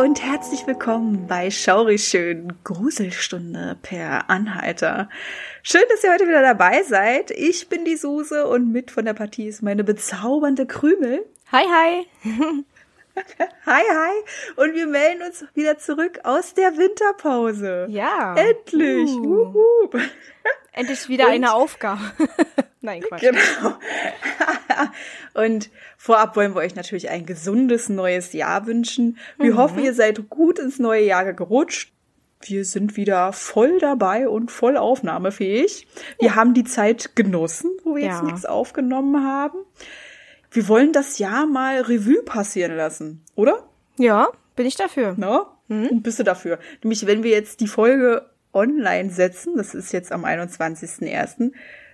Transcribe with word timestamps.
Und 0.00 0.22
herzlich 0.22 0.66
willkommen 0.66 1.26
bei 1.26 1.50
Schaurig 1.50 2.02
Schön 2.02 2.54
Gruselstunde 2.64 3.76
per 3.82 4.30
Anhalter. 4.30 5.10
Schön, 5.62 5.82
dass 5.90 6.02
ihr 6.02 6.10
heute 6.10 6.26
wieder 6.26 6.40
dabei 6.40 6.82
seid. 6.84 7.30
Ich 7.32 7.68
bin 7.68 7.84
die 7.84 7.96
Suse 7.96 8.46
und 8.46 8.72
mit 8.72 8.90
von 8.90 9.04
der 9.04 9.12
Partie 9.12 9.46
ist 9.46 9.62
meine 9.62 9.84
bezaubernde 9.84 10.64
Krümel. 10.64 11.26
Hi, 11.52 11.64
hi. 11.66 12.06
Hi, 13.66 13.82
hi. 13.82 14.14
Und 14.56 14.74
wir 14.74 14.86
melden 14.86 15.22
uns 15.22 15.44
wieder 15.54 15.76
zurück 15.76 16.20
aus 16.22 16.54
der 16.54 16.78
Winterpause. 16.78 17.86
Ja. 17.90 18.34
Endlich. 18.36 19.10
Uh. 19.10 19.90
Endlich 20.72 21.08
wieder 21.08 21.26
Und- 21.26 21.32
eine 21.32 21.52
Aufgabe. 21.52 22.00
Nein, 22.80 23.02
Quatsch. 23.02 23.20
Genau. 23.20 23.74
Und 25.34 25.70
vorab 25.96 26.36
wollen 26.36 26.54
wir 26.54 26.60
euch 26.60 26.74
natürlich 26.74 27.10
ein 27.10 27.26
gesundes 27.26 27.88
neues 27.88 28.32
Jahr 28.32 28.66
wünschen. 28.66 29.18
Wir 29.38 29.56
hoffen, 29.56 29.82
ihr 29.82 29.94
seid 29.94 30.28
gut 30.30 30.58
ins 30.58 30.78
neue 30.78 31.04
Jahr 31.04 31.32
gerutscht. 31.32 31.92
Wir 32.42 32.64
sind 32.64 32.96
wieder 32.96 33.32
voll 33.34 33.78
dabei 33.80 34.28
und 34.28 34.50
voll 34.50 34.76
aufnahmefähig. 34.78 35.86
Wir 36.18 36.34
haben 36.36 36.54
die 36.54 36.64
Zeit 36.64 37.14
genossen, 37.14 37.70
wo 37.84 37.96
wir 37.96 38.04
jetzt 38.04 38.20
Ja. 38.20 38.22
nichts 38.22 38.46
aufgenommen 38.46 39.26
haben. 39.26 39.58
Wir 40.50 40.66
wollen 40.68 40.92
das 40.92 41.18
Jahr 41.18 41.46
mal 41.46 41.80
Revue 41.82 42.22
passieren 42.22 42.76
lassen, 42.76 43.22
oder? 43.34 43.68
Ja, 43.98 44.28
bin 44.56 44.66
ich 44.66 44.76
dafür. 44.76 45.14
Ne? 45.16 45.42
Und 45.68 46.02
bist 46.02 46.18
du 46.18 46.24
dafür? 46.24 46.58
Nämlich, 46.82 47.06
wenn 47.06 47.22
wir 47.22 47.30
jetzt 47.30 47.60
die 47.60 47.68
Folge 47.68 48.26
online 48.52 49.10
setzen, 49.10 49.56
das 49.56 49.74
ist 49.74 49.92
jetzt 49.92 50.10
am 50.10 50.24
21.01., 50.24 51.52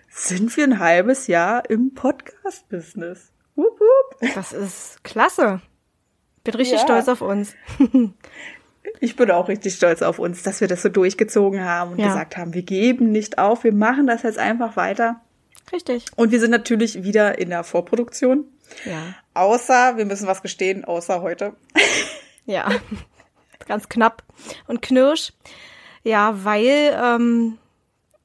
sind 0.09 0.57
wir 0.57 0.65
ein 0.65 0.79
halbes 0.79 1.27
Jahr 1.27 1.69
im 1.69 1.95
Podcast-Business. 1.95 3.33
Das 4.35 4.53
ist 4.53 5.03
klasse. 5.05 5.61
Bin 6.45 6.55
richtig 6.55 6.79
Ja. 6.79 6.85
stolz 6.85 7.09
auf 7.09 7.21
uns. 7.21 7.55
Ich 9.01 9.17
bin 9.17 9.31
auch 9.33 9.49
richtig 9.49 9.75
stolz 9.75 10.01
auf 10.01 10.19
uns, 10.21 10.43
dass 10.45 10.61
wir 10.61 10.69
das 10.69 10.81
so 10.81 10.89
durchgezogen 10.89 11.65
haben 11.65 11.93
und 11.93 11.99
Ja. 11.99 12.07
gesagt 12.07 12.37
haben, 12.37 12.55
wir 12.55 12.63
geben 12.63 13.11
nicht 13.11 13.37
auf, 13.37 13.65
wir 13.65 13.73
machen 13.73 14.07
das 14.07 14.23
jetzt 14.23 14.39
einfach 14.39 14.77
weiter. 14.77 15.21
Richtig. 15.73 16.07
Und 16.15 16.31
wir 16.31 16.39
sind 16.41 16.53
natürlich 16.53 17.03
wieder 17.03 17.37
in 17.39 17.51
der 17.51 17.65
Vorproduktion. 17.65 18.45
Ja. 18.85 19.15
Außer, 19.35 19.97
wir 19.97 20.07
müssen 20.07 20.29
was 20.29 20.41
gestehen, 20.41 20.85
außer 20.85 21.21
heute. 21.21 21.55
Ja. 22.47 22.71
Ganz 23.67 23.89
knapp 23.89 24.23
und 24.69 24.81
knirsch. 24.83 25.33
Ja, 26.05 26.45
weil, 26.45 26.97
ähm, 26.97 27.59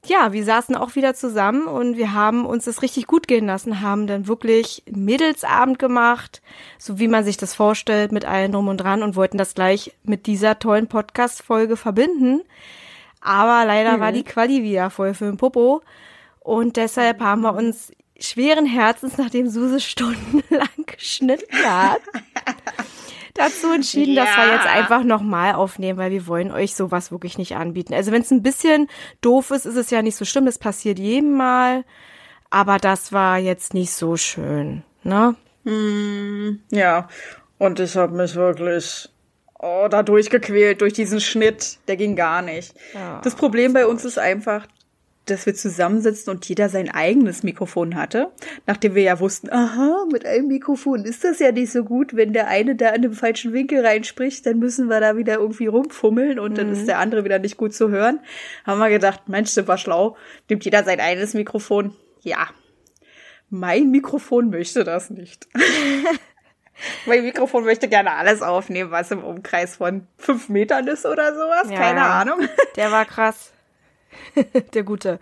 ja, 0.04 0.32
wir 0.32 0.44
saßen 0.44 0.74
auch 0.74 0.96
wieder 0.96 1.14
zusammen 1.14 1.66
und 1.66 1.96
wir 1.96 2.12
haben 2.12 2.44
uns 2.44 2.64
das 2.64 2.82
richtig 2.82 3.06
gut 3.06 3.28
gehen 3.28 3.46
lassen, 3.46 3.80
haben 3.80 4.06
dann 4.06 4.26
wirklich 4.26 4.82
Mädelsabend 4.90 5.78
gemacht, 5.78 6.42
so 6.78 6.98
wie 6.98 7.06
man 7.06 7.24
sich 7.24 7.36
das 7.36 7.54
vorstellt, 7.54 8.10
mit 8.10 8.24
allen 8.24 8.52
drum 8.52 8.68
und 8.68 8.78
dran 8.78 9.02
und 9.02 9.14
wollten 9.14 9.38
das 9.38 9.54
gleich 9.54 9.94
mit 10.02 10.26
dieser 10.26 10.58
tollen 10.58 10.88
Podcast-Folge 10.88 11.76
verbinden. 11.76 12.42
Aber 13.20 13.64
leider 13.64 14.00
war 14.00 14.10
die 14.10 14.24
Quali 14.24 14.64
wieder 14.64 14.90
voll 14.90 15.14
für 15.14 15.26
den 15.26 15.36
Popo. 15.36 15.82
Und 16.40 16.76
deshalb 16.76 17.20
haben 17.20 17.42
wir 17.42 17.54
uns 17.54 17.92
schweren 18.18 18.66
Herzens, 18.66 19.16
nachdem 19.16 19.48
Suse 19.48 19.80
stundenlang 19.80 20.68
geschnitten 20.86 21.56
hat, 21.64 22.00
dazu 23.34 23.72
entschieden, 23.72 24.14
dass 24.16 24.28
wir 24.36 24.46
Ja. 24.46 24.54
jetzt 24.54 24.66
einfach 24.66 25.04
nochmal 25.04 25.54
aufnehmen, 25.54 25.98
weil 25.98 26.10
wir 26.10 26.26
wollen 26.26 26.50
euch 26.50 26.74
sowas 26.74 27.10
wirklich 27.10 27.38
nicht 27.38 27.56
anbieten. 27.56 27.94
Also 27.94 28.12
wenn 28.12 28.22
es 28.22 28.30
ein 28.30 28.42
bisschen 28.42 28.88
doof 29.20 29.50
ist, 29.50 29.66
ist 29.66 29.76
es 29.76 29.90
ja 29.90 30.02
nicht 30.02 30.16
so 30.16 30.24
schlimm. 30.24 30.46
Es 30.46 30.58
passiert 30.58 30.98
jedem 30.98 31.34
Mal. 31.36 31.84
Aber 32.50 32.76
das 32.78 33.12
war 33.12 33.38
jetzt 33.38 33.72
nicht 33.72 33.92
so 33.92 34.16
schön, 34.18 34.82
ne? 35.04 35.34
Ja, 36.70 37.08
und 37.58 37.80
ich 37.80 37.96
habe 37.96 38.14
mich 38.14 38.34
wirklich 38.34 39.08
oh, 39.58 39.86
da 39.88 40.02
durchgequält 40.02 40.80
durch 40.80 40.92
diesen 40.92 41.20
Schnitt. 41.20 41.78
Der 41.88 41.96
ging 41.96 42.16
gar 42.16 42.42
nicht. 42.42 42.74
Ja, 42.94 43.20
das 43.22 43.34
Problem 43.36 43.72
bei 43.72 43.86
uns 43.86 44.04
ist 44.04 44.18
einfach, 44.18 44.66
dass 45.26 45.46
wir 45.46 45.54
zusammensitzen 45.54 46.32
und 46.32 46.48
jeder 46.48 46.68
sein 46.68 46.90
eigenes 46.90 47.42
Mikrofon 47.42 47.94
hatte, 47.94 48.32
nachdem 48.66 48.94
wir 48.94 49.02
ja 49.02 49.20
wussten, 49.20 49.50
aha, 49.50 50.06
mit 50.10 50.26
einem 50.26 50.48
Mikrofon 50.48 51.04
ist 51.04 51.22
das 51.24 51.38
ja 51.38 51.52
nicht 51.52 51.70
so 51.70 51.84
gut, 51.84 52.16
wenn 52.16 52.32
der 52.32 52.48
eine 52.48 52.74
da 52.74 52.90
in 52.90 53.02
den 53.02 53.12
falschen 53.12 53.52
Winkel 53.52 53.84
reinspricht, 53.84 54.44
dann 54.46 54.58
müssen 54.58 54.88
wir 54.88 55.00
da 55.00 55.16
wieder 55.16 55.34
irgendwie 55.34 55.66
rumfummeln 55.66 56.38
und 56.38 56.58
dann 56.58 56.72
ist 56.72 56.88
der 56.88 56.98
andere 56.98 57.24
wieder 57.24 57.38
nicht 57.38 57.56
gut 57.56 57.74
zu 57.74 57.88
hören. 57.88 58.20
Haben 58.64 58.80
wir 58.80 58.90
gedacht, 58.90 59.28
Mensch, 59.28 59.54
das 59.54 59.68
war 59.68 59.78
schlau, 59.78 60.16
nimmt 60.48 60.64
jeder 60.64 60.82
sein 60.82 60.98
eigenes 60.98 61.34
Mikrofon. 61.34 61.94
Ja, 62.22 62.48
mein 63.48 63.90
Mikrofon 63.90 64.50
möchte 64.50 64.82
das 64.82 65.10
nicht. 65.10 65.46
mein 67.06 67.22
Mikrofon 67.22 67.64
möchte 67.64 67.86
gerne 67.86 68.12
alles 68.12 68.40
aufnehmen, 68.42 68.90
was 68.90 69.10
im 69.10 69.22
Umkreis 69.22 69.76
von 69.76 70.06
fünf 70.16 70.48
Metern 70.48 70.88
ist 70.88 71.04
oder 71.04 71.34
sowas. 71.34 71.70
Ja, 71.70 71.76
Keine. 71.78 72.02
Ahnung. 72.02 72.48
Der 72.76 72.90
war 72.90 73.04
krass. 73.04 73.52
Der 74.74 74.82
Gute. 74.82 75.18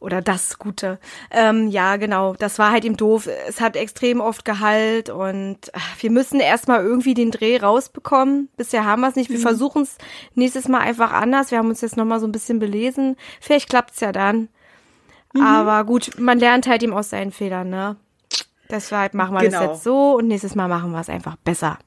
Oder 0.00 0.22
das 0.22 0.58
Gute. 0.58 0.98
Ähm, 1.30 1.68
ja, 1.68 1.96
genau. 1.96 2.34
Das 2.34 2.58
war 2.58 2.70
halt 2.70 2.84
ihm 2.86 2.96
doof. 2.96 3.28
Es 3.46 3.60
hat 3.60 3.76
extrem 3.76 4.20
oft 4.22 4.46
Gehalt 4.46 5.10
und 5.10 5.58
ach, 5.74 5.96
wir 6.02 6.10
müssen 6.10 6.40
erstmal 6.40 6.82
irgendwie 6.82 7.12
den 7.12 7.30
Dreh 7.30 7.58
rausbekommen. 7.58 8.48
Bisher 8.56 8.86
haben 8.86 9.02
wir 9.02 9.08
es 9.08 9.16
nicht. 9.16 9.28
Wir 9.28 9.38
versuchen 9.38 9.82
es 9.82 9.98
nächstes 10.34 10.68
Mal 10.68 10.78
einfach 10.78 11.12
anders. 11.12 11.50
Wir 11.50 11.58
haben 11.58 11.68
uns 11.68 11.82
jetzt 11.82 11.98
nochmal 11.98 12.18
so 12.18 12.26
ein 12.26 12.32
bisschen 12.32 12.58
belesen. 12.60 13.16
Vielleicht 13.42 13.68
klappt's 13.68 14.00
ja 14.00 14.10
dann. 14.10 14.48
Aber 15.38 15.84
gut, 15.84 16.18
man 16.18 16.38
lernt 16.38 16.66
halt 16.66 16.82
ihm 16.82 16.94
aus 16.94 17.10
seinen 17.10 17.30
Fehlern, 17.30 17.68
ne? 17.68 17.96
Deshalb 18.70 19.12
machen 19.14 19.34
wir 19.34 19.40
Genau. 19.42 19.60
das 19.60 19.66
jetzt 19.70 19.84
so 19.84 20.16
und 20.16 20.28
nächstes 20.28 20.54
Mal 20.54 20.68
machen 20.68 20.92
wir 20.92 21.00
es 21.00 21.10
einfach 21.10 21.36
besser. 21.36 21.78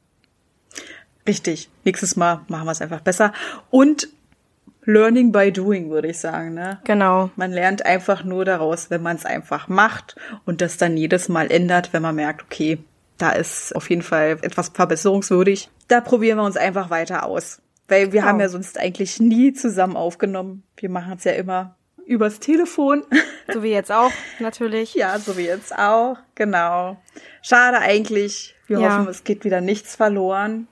Richtig. 1.28 1.70
Nächstes 1.84 2.16
Mal 2.16 2.42
machen 2.48 2.66
wir 2.66 2.72
es 2.72 2.82
einfach 2.82 3.02
besser. 3.02 3.34
Und 3.70 4.08
Learning 4.86 5.32
by 5.32 5.52
doing, 5.52 5.90
würde 5.90 6.10
ich 6.10 6.20
sagen. 6.20 6.54
Ne? 6.54 6.80
Genau. 6.84 7.30
Man 7.36 7.52
lernt 7.52 7.86
einfach 7.86 8.24
nur 8.24 8.46
daraus, 8.46 8.90
wenn 8.90 9.02
man 9.02 9.16
es 9.16 9.26
einfach 9.26 9.68
macht 9.68 10.16
und 10.46 10.62
das 10.62 10.78
dann 10.78 10.98
jedes 10.98 11.30
Mal 11.30 11.52
ändert, 11.52 11.94
wenn 11.94 12.02
man 12.02 12.16
merkt, 12.16 12.44
okay, 12.44 12.80
da 13.18 13.32
ist 13.32 13.76
auf 13.76 13.90
jeden 13.90 14.02
Fall 14.02 14.38
etwas 14.42 14.70
verbesserungswürdig. 14.70 15.70
Da 15.88 16.02
probieren 16.02 16.38
wir 16.38 16.44
uns 16.44 16.58
einfach 16.58 16.90
weiter 16.90 17.26
aus. 17.26 17.62
Weil 17.88 18.12
wir 18.14 18.22
Genau. 18.22 18.26
haben 18.32 18.40
ja 18.40 18.50
sonst 18.50 18.80
eigentlich 18.80 19.20
nie 19.20 19.54
zusammen 19.54 19.96
aufgenommen. 19.96 20.64
Wir 20.78 20.90
machen 20.90 21.14
es 21.18 21.24
ja 21.26 21.34
immer 21.34 21.76
übers 22.06 22.40
Telefon. 22.40 23.04
So 23.54 23.62
wie 23.62 23.72
jetzt 23.72 23.92
auch, 23.92 24.12
natürlich. 24.40 24.94
ja, 24.96 25.20
so 25.20 25.36
wie 25.36 25.42
jetzt 25.46 25.78
auch. 25.78 26.16
Genau. 26.36 26.96
Schade 27.42 27.80
eigentlich. 27.80 28.56
Wir 28.68 28.80
Ja. 28.80 28.98
hoffen, 29.00 29.10
es 29.10 29.26
geht 29.26 29.44
wieder 29.44 29.60
nichts 29.60 29.98
verloren. 29.98 30.70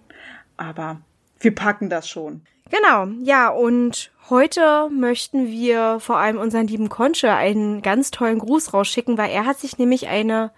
Aber 0.56 1.02
wir 1.42 1.54
packen 1.54 1.90
das 1.90 2.08
schon. 2.08 2.44
Genau, 2.72 3.08
ja, 3.22 3.50
und 3.50 4.12
heute 4.30 4.90
möchten 4.90 5.48
wir 5.48 6.00
vor 6.00 6.18
allem 6.18 6.38
unseren 6.38 6.68
lieben 6.68 6.88
Conche 6.90 7.34
einen 7.34 7.82
ganz 7.82 8.12
tollen 8.12 8.40
Gruß 8.40 8.74
rausschicken, 8.74 9.18
weil 9.18 9.30
er 9.30 9.46
hat 9.46 9.60
sich 9.60 9.78
nämlich 9.78 10.08
eine 10.08 10.52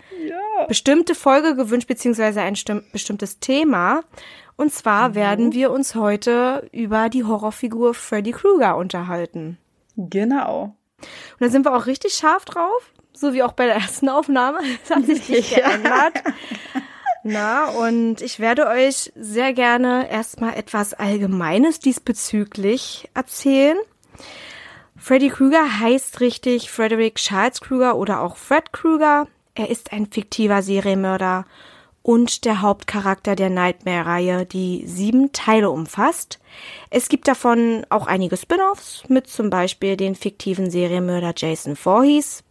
bestimmte 0.67 1.15
Folge 1.15 1.55
gewünscht, 1.55 1.87
beziehungsweise 1.87 2.41
ein 2.41 2.55
stimm- 2.55 2.83
bestimmtes 2.91 3.39
Thema. 3.39 4.01
Und 4.55 4.71
zwar 4.71 5.15
werden 5.15 5.53
wir 5.53 5.71
uns 5.71 5.95
heute 5.95 6.69
über 6.71 7.09
die 7.09 7.23
Horrorfigur 7.23 7.95
Freddy 7.95 8.31
Krueger 8.31 8.77
unterhalten. 8.77 9.57
Genau. 9.97 10.75
Und 11.01 11.41
da 11.41 11.49
sind 11.49 11.65
wir 11.65 11.75
auch 11.75 11.87
richtig 11.87 12.13
scharf 12.13 12.45
drauf, 12.45 12.91
so 13.13 13.33
wie 13.33 13.41
auch 13.43 13.53
bei 13.53 13.65
der 13.65 13.75
ersten 13.75 14.07
Aufnahme. 14.09 14.59
Das 14.87 14.95
hat 14.97 15.05
sich 15.05 15.27
nicht 15.29 15.57
Ja. 15.57 15.69
Na, 17.23 17.69
und 17.69 18.21
ich 18.21 18.39
werde 18.39 18.67
euch 18.67 19.13
sehr 19.15 19.53
gerne 19.53 20.11
erstmal 20.11 20.55
etwas 20.55 20.93
Allgemeines 20.93 21.79
diesbezüglich 21.79 23.09
erzählen. 23.13 23.77
Freddy 24.97 25.29
Krueger 25.29 25.79
heißt 25.79 26.19
richtig 26.19 26.69
Frederick 26.69 27.15
Charles 27.15 27.61
Krueger 27.61 27.95
oder 27.95 28.21
auch 28.21 28.35
Fred 28.35 28.73
Krueger. 28.73 29.27
Er 29.55 29.69
ist 29.69 29.93
ein 29.93 30.07
fiktiver 30.07 30.61
Serienmörder 30.61 31.45
und 32.01 32.43
der 32.43 32.61
Hauptcharakter 32.61 33.37
der 33.37 33.49
Nightmare-Reihe, 33.49 34.45
die 34.45 34.83
sieben 34.85 35.31
Teile 35.31 35.69
umfasst. 35.69 36.39
Es 36.89 37.07
gibt 37.07 37.29
davon 37.29 37.85
auch 37.89 38.07
einige 38.07 38.35
Spin-offs 38.35 39.07
mit 39.07 39.27
zum 39.27 39.49
Beispiel 39.49 39.95
den 39.95 40.15
fiktiven 40.15 40.69
Serienmörder 40.69 41.33
Jason 41.37 41.77
Voorhees. 41.77 42.43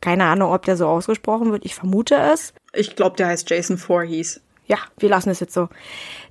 Keine 0.00 0.24
Ahnung, 0.24 0.52
ob 0.52 0.64
der 0.64 0.76
so 0.76 0.86
ausgesprochen 0.86 1.52
wird. 1.52 1.64
Ich 1.64 1.74
vermute 1.74 2.16
es. 2.16 2.52
Ich 2.78 2.96
glaube, 2.96 3.16
der 3.16 3.28
heißt 3.28 3.50
Jason 3.50 3.76
Voorhees. 3.76 4.40
Ja, 4.66 4.76
wir 4.98 5.08
lassen 5.08 5.30
es 5.30 5.40
jetzt 5.40 5.54
so. 5.54 5.68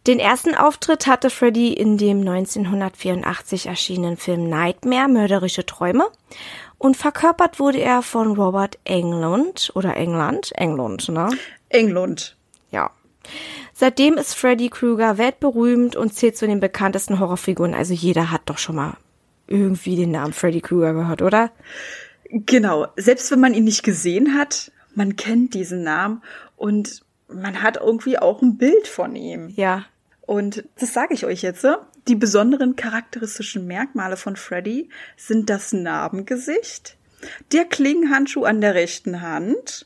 Den 0.05 0.19
ersten 0.19 0.55
Auftritt 0.55 1.07
hatte 1.07 1.29
Freddy 1.29 1.73
in 1.73 1.97
dem 1.97 2.19
1984 2.19 3.65
erschienenen 3.65 4.15
Film 4.15 4.47
Nightmare, 4.47 5.09
Mörderische 5.09 5.65
Träume. 5.65 6.07
Und 6.77 6.95
verkörpert 6.95 7.59
wurde 7.59 7.79
er 7.79 8.03
von 8.03 8.35
Robert 8.35 8.77
Englund 8.83 9.71
oder 9.73 9.97
England, 9.97 10.51
England, 10.55 11.09
ne? 11.09 11.29
England. 11.69 12.37
Ja. 12.71 12.91
Seitdem 13.73 14.13
ist 14.13 14.35
Freddy 14.35 14.69
Krueger 14.69 15.17
weltberühmt 15.17 15.95
und 15.95 16.13
zählt 16.13 16.37
zu 16.37 16.45
den 16.45 16.59
bekanntesten 16.59 17.19
Horrorfiguren. 17.19 17.73
Also 17.73 17.93
jeder 17.93 18.31
hat 18.31 18.43
doch 18.45 18.59
schon 18.59 18.75
mal 18.75 18.97
irgendwie 19.47 19.95
den 19.95 20.11
Namen 20.11 20.33
Freddy 20.33 20.61
Krueger 20.61 20.93
gehört, 20.93 21.21
oder? 21.21 21.51
Genau. 22.29 22.87
Selbst 22.95 23.31
wenn 23.31 23.39
man 23.39 23.55
ihn 23.55 23.63
nicht 23.63 23.83
gesehen 23.83 24.37
hat, 24.37 24.71
man 24.97 25.15
kennt 25.15 25.53
diesen 25.53 25.83
Namen 25.83 26.23
und 26.57 27.03
man 27.27 27.61
hat 27.61 27.77
irgendwie 27.77 28.17
auch 28.17 28.41
ein 28.41 28.57
Bild 28.57 28.87
von 28.87 29.15
ihm. 29.15 29.49
Ja. 29.49 29.85
Und 30.21 30.65
das 30.79 30.93
sage 30.93 31.13
ich 31.13 31.25
euch 31.25 31.41
jetzt. 31.41 31.65
Die 32.07 32.15
besonderen 32.15 32.75
charakteristischen 32.75 33.67
Merkmale 33.67 34.17
von 34.17 34.35
Freddy 34.35 34.89
sind 35.15 35.49
das 35.49 35.71
Narbengesicht, 35.71 36.97
der 37.53 37.65
Klingenhandschuh 37.65 38.43
an 38.43 38.59
der 38.59 38.75
rechten 38.75 39.21
Hand, 39.21 39.85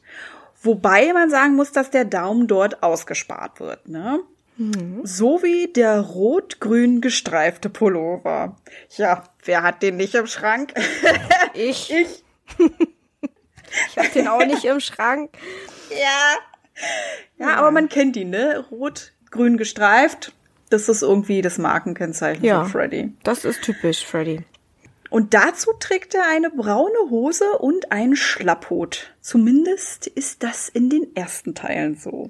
wobei 0.62 1.12
man 1.14 1.30
sagen 1.30 1.56
muss, 1.56 1.72
dass 1.72 1.92
der 1.92 2.06
Daumen 2.06 2.48
dort 2.48 2.82
ausgespart 2.82 3.60
wird, 3.60 3.90
ne? 3.90 4.20
Mhm. 4.58 5.02
Sowie 5.04 5.72
der 5.74 6.00
rot-grün 6.00 7.02
gestreifte 7.02 7.70
Pullover. 7.70 8.56
Ja, 8.96 9.24
wer 9.44 9.64
hat 9.64 9.82
den 9.82 9.98
nicht 9.98 10.16
im 10.16 10.28
Schrank? 10.28 10.74
Ich. 11.54 11.92
ich. 11.92 12.24
ich 13.90 13.98
hab 13.98 14.12
den 14.14 14.28
auch 14.28 14.46
nicht 14.46 14.66
im 14.66 14.80
Schrank. 14.80 15.32
Ja. 15.90 16.38
Ja, 17.38 17.56
aber 17.56 17.72
man 17.72 17.90
kennt 17.90 18.16
ihn, 18.16 18.30
ne? 18.30 18.66
Rot, 18.72 19.14
grün 19.30 19.58
gestreift. 19.58 20.34
Das 20.70 20.88
ist 20.88 21.02
irgendwie 21.02 21.42
das 21.42 21.58
Markenkennzeichen 21.58 22.44
ja, 22.46 22.62
von 22.62 22.72
Freddy. 22.72 23.12
Das 23.24 23.44
ist 23.44 23.62
typisch 23.62 24.06
Freddy. 24.06 24.44
Und 25.10 25.34
dazu 25.34 25.72
trägt 25.78 26.16
er 26.16 26.26
eine 26.30 26.50
braune 26.50 27.10
Hose 27.10 27.58
und 27.58 27.92
einen 27.92 28.16
Schlapphut. 28.16 29.12
Zumindest 29.20 30.08
ist 30.08 30.42
das 30.44 30.70
in 30.70 30.90
den 30.90 31.14
ersten 31.16 31.54
Teilen 31.54 31.98
so. 31.98 32.30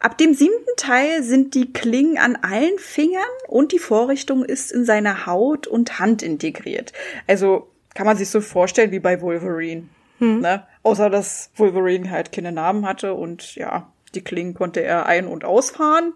Ab 0.00 0.16
dem 0.16 0.32
siebten 0.32 0.76
Teil 0.78 1.22
sind 1.22 1.54
die 1.54 1.72
Klingen 1.72 2.16
an 2.16 2.36
allen 2.36 2.78
Fingern 2.78 3.22
und 3.46 3.72
die 3.72 3.78
Vorrichtung 3.78 4.44
ist 4.44 4.72
in 4.72 4.86
seiner 4.86 5.26
Haut 5.26 5.66
und 5.66 5.98
Hand 5.98 6.22
integriert. 6.22 6.94
Also 7.26 7.68
kann 7.94 8.06
man 8.06 8.16
sich 8.16 8.30
so 8.30 8.40
vorstellen 8.40 8.90
wie 8.90 9.00
bei 9.00 9.20
Wolverine. 9.20 9.88
Hm. 10.24 10.40
Ne? 10.40 10.66
Außer 10.82 11.10
dass 11.10 11.50
Wolverine 11.56 12.10
halt 12.10 12.32
keine 12.32 12.52
Namen 12.52 12.86
hatte 12.86 13.14
und 13.14 13.54
ja, 13.54 13.92
die 14.14 14.22
Klingen 14.22 14.54
konnte 14.54 14.82
er 14.82 15.06
ein- 15.06 15.26
und 15.26 15.44
ausfahren. 15.44 16.12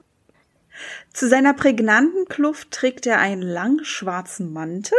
Zu 1.12 1.28
seiner 1.28 1.54
prägnanten 1.54 2.26
Kluft 2.26 2.70
trägt 2.70 3.06
er 3.06 3.18
einen 3.18 3.42
langen 3.42 3.84
schwarzen 3.84 4.52
Mantel. 4.52 4.98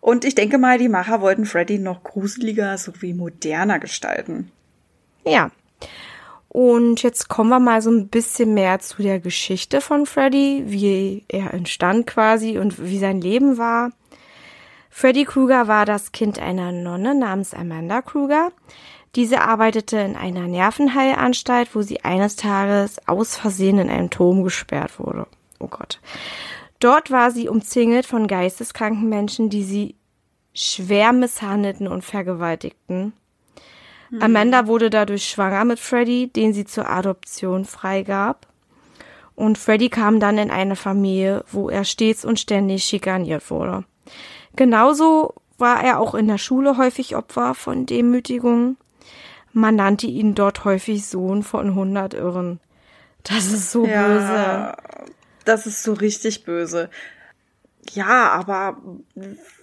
Und 0.00 0.24
ich 0.24 0.34
denke 0.36 0.58
mal, 0.58 0.78
die 0.78 0.88
Macher 0.88 1.20
wollten 1.20 1.46
Freddy 1.46 1.78
noch 1.78 2.04
gruseliger 2.04 2.78
sowie 2.78 3.12
moderner 3.12 3.80
gestalten. 3.80 4.52
Ja. 5.24 5.50
Und 6.48 7.02
jetzt 7.02 7.28
kommen 7.28 7.50
wir 7.50 7.58
mal 7.58 7.82
so 7.82 7.90
ein 7.90 8.08
bisschen 8.08 8.54
mehr 8.54 8.78
zu 8.78 9.02
der 9.02 9.20
Geschichte 9.20 9.80
von 9.80 10.06
Freddy, 10.06 10.64
wie 10.66 11.24
er 11.28 11.52
entstand 11.52 12.06
quasi 12.06 12.58
und 12.58 12.82
wie 12.82 12.98
sein 12.98 13.20
Leben 13.20 13.58
war. 13.58 13.90
Freddy 14.98 15.26
Krueger 15.26 15.68
war 15.68 15.84
das 15.84 16.12
Kind 16.12 16.38
einer 16.38 16.72
Nonne 16.72 17.14
namens 17.14 17.52
Amanda 17.52 18.00
Krueger. 18.00 18.50
Diese 19.14 19.42
arbeitete 19.42 19.98
in 19.98 20.16
einer 20.16 20.48
Nervenheilanstalt, 20.48 21.74
wo 21.74 21.82
sie 21.82 22.02
eines 22.02 22.36
Tages 22.36 23.06
aus 23.06 23.36
Versehen 23.36 23.78
in 23.78 23.90
einen 23.90 24.08
Turm 24.08 24.42
gesperrt 24.42 24.98
wurde. 24.98 25.26
Oh 25.60 25.66
Gott. 25.66 26.00
Dort 26.80 27.10
war 27.10 27.30
sie 27.30 27.50
umzingelt 27.50 28.06
von 28.06 28.26
geisteskranken 28.26 29.06
Menschen, 29.10 29.50
die 29.50 29.64
sie 29.64 29.96
schwer 30.54 31.12
misshandelten 31.12 31.88
und 31.88 32.02
vergewaltigten. 32.02 33.12
Mhm. 34.08 34.22
Amanda 34.22 34.66
wurde 34.66 34.88
dadurch 34.88 35.28
schwanger 35.28 35.66
mit 35.66 35.78
Freddy, 35.78 36.28
den 36.28 36.54
sie 36.54 36.64
zur 36.64 36.88
Adoption 36.88 37.66
freigab. 37.66 38.46
Und 39.34 39.58
Freddy 39.58 39.90
kam 39.90 40.20
dann 40.20 40.38
in 40.38 40.50
eine 40.50 40.74
Familie, 40.74 41.44
wo 41.52 41.68
er 41.68 41.84
stets 41.84 42.24
und 42.24 42.40
ständig 42.40 42.84
schikaniert 42.84 43.50
wurde. 43.50 43.84
Genauso 44.56 45.34
war 45.58 45.82
er 45.82 46.00
auch 46.00 46.14
in 46.14 46.28
der 46.28 46.38
Schule 46.38 46.76
häufig 46.76 47.16
Opfer 47.16 47.54
von 47.54 47.86
Demütigungen. 47.86 48.76
Man 49.52 49.76
nannte 49.76 50.06
ihn 50.06 50.34
dort 50.34 50.64
häufig 50.64 51.06
Sohn 51.06 51.42
von 51.42 51.68
100 51.68 52.14
Irren. 52.14 52.60
Das 53.22 53.46
ist 53.46 53.72
so 53.72 53.86
ja, 53.86 54.06
böse. 54.06 55.12
Das 55.44 55.66
ist 55.66 55.82
so 55.82 55.92
richtig 55.94 56.44
böse. 56.44 56.90
Ja, 57.92 58.30
aber 58.30 58.76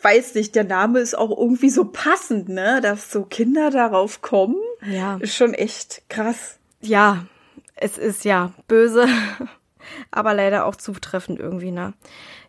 weiß 0.01 0.35
nicht, 0.35 0.55
der 0.55 0.63
Name 0.63 0.99
ist 0.99 1.17
auch 1.17 1.37
irgendwie 1.37 1.69
so 1.69 1.85
passend, 1.85 2.49
ne? 2.49 2.79
Dass 2.81 3.11
so 3.11 3.23
Kinder 3.23 3.69
darauf 3.69 4.21
kommen. 4.21 4.55
Ja. 4.85 5.17
Ist 5.17 5.35
schon 5.35 5.53
echt 5.53 6.03
krass. 6.09 6.57
Ja, 6.81 7.25
es 7.75 7.97
ist 7.97 8.25
ja 8.25 8.51
böse, 8.67 9.07
aber 10.11 10.33
leider 10.33 10.65
auch 10.65 10.75
zutreffend 10.75 11.39
irgendwie, 11.39 11.71
ne? 11.71 11.93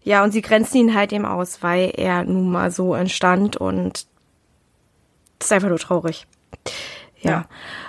Ja, 0.04 0.22
und 0.22 0.32
sie 0.32 0.42
grenzen 0.42 0.76
ihn 0.76 0.94
halt 0.94 1.12
eben 1.12 1.24
aus, 1.24 1.62
weil 1.62 1.92
er 1.96 2.24
nun 2.24 2.50
mal 2.50 2.70
so 2.70 2.94
entstand 2.94 3.56
und 3.56 4.06
das 5.38 5.48
ist 5.48 5.52
einfach 5.52 5.70
nur 5.70 5.78
traurig. 5.78 6.26
Ja. 7.20 7.46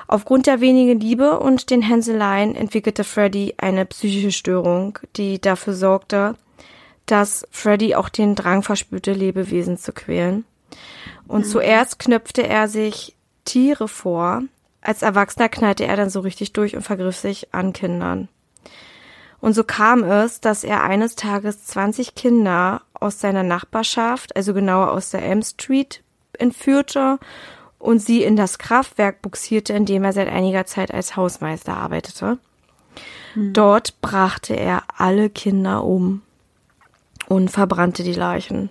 Aufgrund 0.07 0.47
der 0.47 0.61
wenigen 0.61 0.99
Liebe 0.99 1.39
und 1.39 1.69
den 1.69 1.81
Hänseleien 1.81 2.55
entwickelte 2.55 3.03
Freddy 3.03 3.55
eine 3.57 3.85
psychische 3.85 4.31
Störung, 4.31 4.97
die 5.17 5.41
dafür 5.41 5.73
sorgte, 5.73 6.35
dass 7.05 7.45
Freddy 7.51 7.95
auch 7.95 8.07
den 8.07 8.35
Drang 8.35 8.63
verspürte, 8.63 9.11
Lebewesen 9.11 9.77
zu 9.77 9.91
quälen. 9.91 10.45
Und 11.27 11.45
mhm. 11.45 11.49
zuerst 11.49 11.99
knöpfte 11.99 12.47
er 12.47 12.69
sich 12.69 13.15
Tiere 13.43 13.87
vor. 13.87 14.43
Als 14.81 15.01
Erwachsener 15.01 15.49
knallte 15.49 15.85
er 15.85 15.97
dann 15.97 16.09
so 16.09 16.21
richtig 16.21 16.53
durch 16.53 16.75
und 16.75 16.83
vergriff 16.83 17.17
sich 17.17 17.53
an 17.53 17.73
Kindern. 17.73 18.29
Und 19.41 19.53
so 19.53 19.63
kam 19.63 20.03
es, 20.03 20.41
dass 20.41 20.63
er 20.63 20.83
eines 20.83 21.15
Tages 21.15 21.65
20 21.65 22.15
Kinder 22.15 22.81
aus 22.93 23.19
seiner 23.19 23.43
Nachbarschaft, 23.43 24.35
also 24.35 24.53
genauer 24.53 24.91
aus 24.91 25.11
der 25.11 25.23
Elm 25.23 25.43
Street, 25.43 26.01
entführte 26.33 27.19
und 27.79 27.99
sie 27.99 28.23
in 28.23 28.35
das 28.35 28.57
Kraftwerk 28.57 29.21
buxierte, 29.21 29.73
in 29.73 29.85
dem 29.85 30.03
er 30.03 30.13
seit 30.13 30.27
einiger 30.27 30.65
Zeit 30.65 30.93
als 30.93 31.15
Hausmeister 31.15 31.75
arbeitete. 31.75 32.39
Hm. 33.33 33.53
Dort 33.53 34.01
brachte 34.01 34.55
er 34.55 34.83
alle 34.97 35.29
Kinder 35.29 35.83
um 35.83 36.21
und 37.27 37.49
verbrannte 37.51 38.03
die 38.03 38.13
Leichen. 38.13 38.69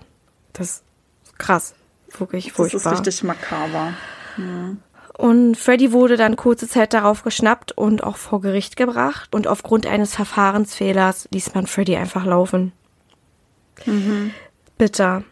Das 0.53 0.83
ist 1.25 1.39
krass, 1.39 1.75
wirklich 2.19 2.53
furchtbar. 2.53 2.83
Das 2.83 2.93
ist 2.93 3.07
richtig 3.07 3.23
makaber. 3.25 3.95
Ja. 4.37 4.77
Und 5.17 5.57
Freddy 5.57 5.93
wurde 5.93 6.17
dann 6.17 6.37
kurze 6.37 6.69
Zeit 6.69 6.93
darauf 6.93 7.23
geschnappt 7.23 7.73
und 7.73 8.03
auch 8.03 8.17
vor 8.17 8.41
Gericht 8.41 8.77
gebracht. 8.77 9.35
Und 9.35 9.47
aufgrund 9.47 9.87
eines 9.87 10.15
Verfahrensfehlers 10.15 11.29
ließ 11.31 11.55
man 11.55 11.67
Freddy 11.67 11.97
einfach 11.97 12.25
laufen. 12.25 12.73
Mhm. 13.87 14.33
Bitter. 14.77 15.23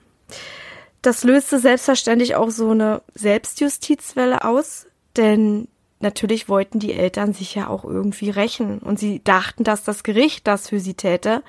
Das 1.03 1.25
löste 1.25 1.59
selbstverständlich 1.59 2.37
auch 2.37 2.51
so 2.51 2.71
eine 2.71 3.03
Selbstjustizwelle 3.15 4.45
aus, 4.45 4.87
denn 5.17 5.67
natürlich 5.99 6.49
wollten 6.49 6.79
die 6.79 6.93
Eltern 6.93 7.33
sich 7.33 7.55
ja 7.57 7.67
auch 7.69 7.85
irgendwie 7.85 8.31
rächen 8.31 8.79
und 8.79 9.01
sie 9.01 9.23
dachten, 9.23 9.65
dass 9.65 9.83
das 9.83 10.05
Gericht 10.05 10.47
das 10.47 10.69
für 10.69 10.79
sie 10.79 10.95
täte, 10.95 11.43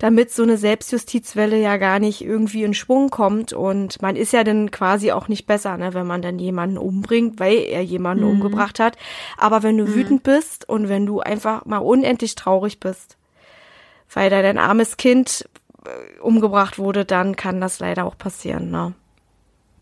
damit 0.00 0.32
so 0.32 0.42
eine 0.42 0.56
Selbstjustizwelle 0.56 1.58
ja 1.58 1.76
gar 1.76 1.98
nicht 1.98 2.24
irgendwie 2.24 2.64
in 2.64 2.72
Schwung 2.72 3.10
kommt 3.10 3.52
und 3.52 4.00
man 4.00 4.16
ist 4.16 4.32
ja 4.32 4.44
dann 4.44 4.70
quasi 4.70 5.12
auch 5.12 5.28
nicht 5.28 5.46
besser, 5.46 5.76
ne, 5.76 5.92
wenn 5.92 6.06
man 6.06 6.22
dann 6.22 6.38
jemanden 6.38 6.78
umbringt, 6.78 7.38
weil 7.38 7.58
er 7.58 7.82
jemanden 7.82 8.24
mhm. 8.24 8.30
umgebracht 8.30 8.80
hat. 8.80 8.96
Aber 9.36 9.62
wenn 9.62 9.76
du 9.76 9.84
mhm. 9.84 9.94
wütend 9.94 10.22
bist 10.22 10.66
und 10.66 10.88
wenn 10.88 11.04
du 11.04 11.20
einfach 11.20 11.66
mal 11.66 11.78
unendlich 11.78 12.34
traurig 12.34 12.80
bist, 12.80 13.18
weil 14.12 14.30
da 14.30 14.40
dein 14.40 14.56
armes 14.56 14.96
Kind 14.96 15.46
äh, 15.84 16.20
umgebracht 16.20 16.78
wurde, 16.78 17.04
dann 17.04 17.36
kann 17.36 17.60
das 17.60 17.78
leider 17.78 18.06
auch 18.06 18.16
passieren, 18.16 18.70
ne? 18.70 18.94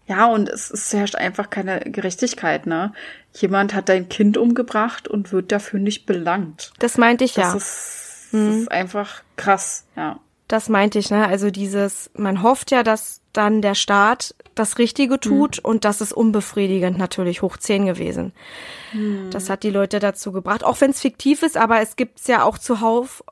Ja, 0.09 0.27
und 0.27 0.49
es, 0.49 0.71
es 0.71 0.93
herrscht 0.93 1.17
einfach 1.17 1.51
keine 1.51 1.81
Gerechtigkeit, 1.81 2.67
ne? 2.67 2.93
Jemand 3.35 3.73
hat 3.73 3.89
dein 3.89 4.09
Kind 4.09 4.37
umgebracht 4.37 5.07
und 5.07 5.33
wird 5.33 5.53
dafür 5.53 5.79
nicht 5.79 6.07
belangt. 6.07 6.73
Das 6.81 6.99
meinte 6.99 7.25
ich 7.25 7.35
das 7.35 7.53
ja. 7.53 7.57
Ist, 7.57 8.08
das 8.33 8.41
hm. 8.41 8.61
ist 8.63 8.73
einfach 8.73 9.23
krass, 9.37 9.87
ja. 9.97 10.19
Das 10.49 10.71
meinte 10.71 10.99
ich, 10.99 11.11
ne? 11.11 11.29
Also 11.29 11.51
dieses, 11.51 12.11
man 12.15 12.43
hofft 12.43 12.71
ja, 12.71 12.83
dass 12.83 13.21
dann 13.35 13.61
der 13.61 13.75
Staat 13.75 14.35
das 14.55 14.79
Richtige 14.79 15.15
hm. 15.15 15.21
tut 15.21 15.57
hm. 15.57 15.65
und 15.65 15.85
das 15.85 16.01
ist 16.01 16.13
unbefriedigend 16.13 16.97
natürlich 16.97 17.43
hoch 17.43 17.59
zehn 17.59 17.87
gewesen. 17.87 18.33
Hm. 18.93 19.31
Das 19.31 19.51
hat 19.51 19.63
die 19.63 19.71
Leute 19.71 19.99
dazu 19.99 20.33
gebracht, 20.33 20.65
auch 20.65 20.81
wenn 20.81 20.91
es 20.91 21.01
fiktiv 21.01 21.43
ist, 21.43 21.57
aber 21.57 21.81
es 21.81 21.97
gibt's 21.97 22.27
ja 22.27 22.45
auch 22.45 22.59
zuhauf 22.59 23.23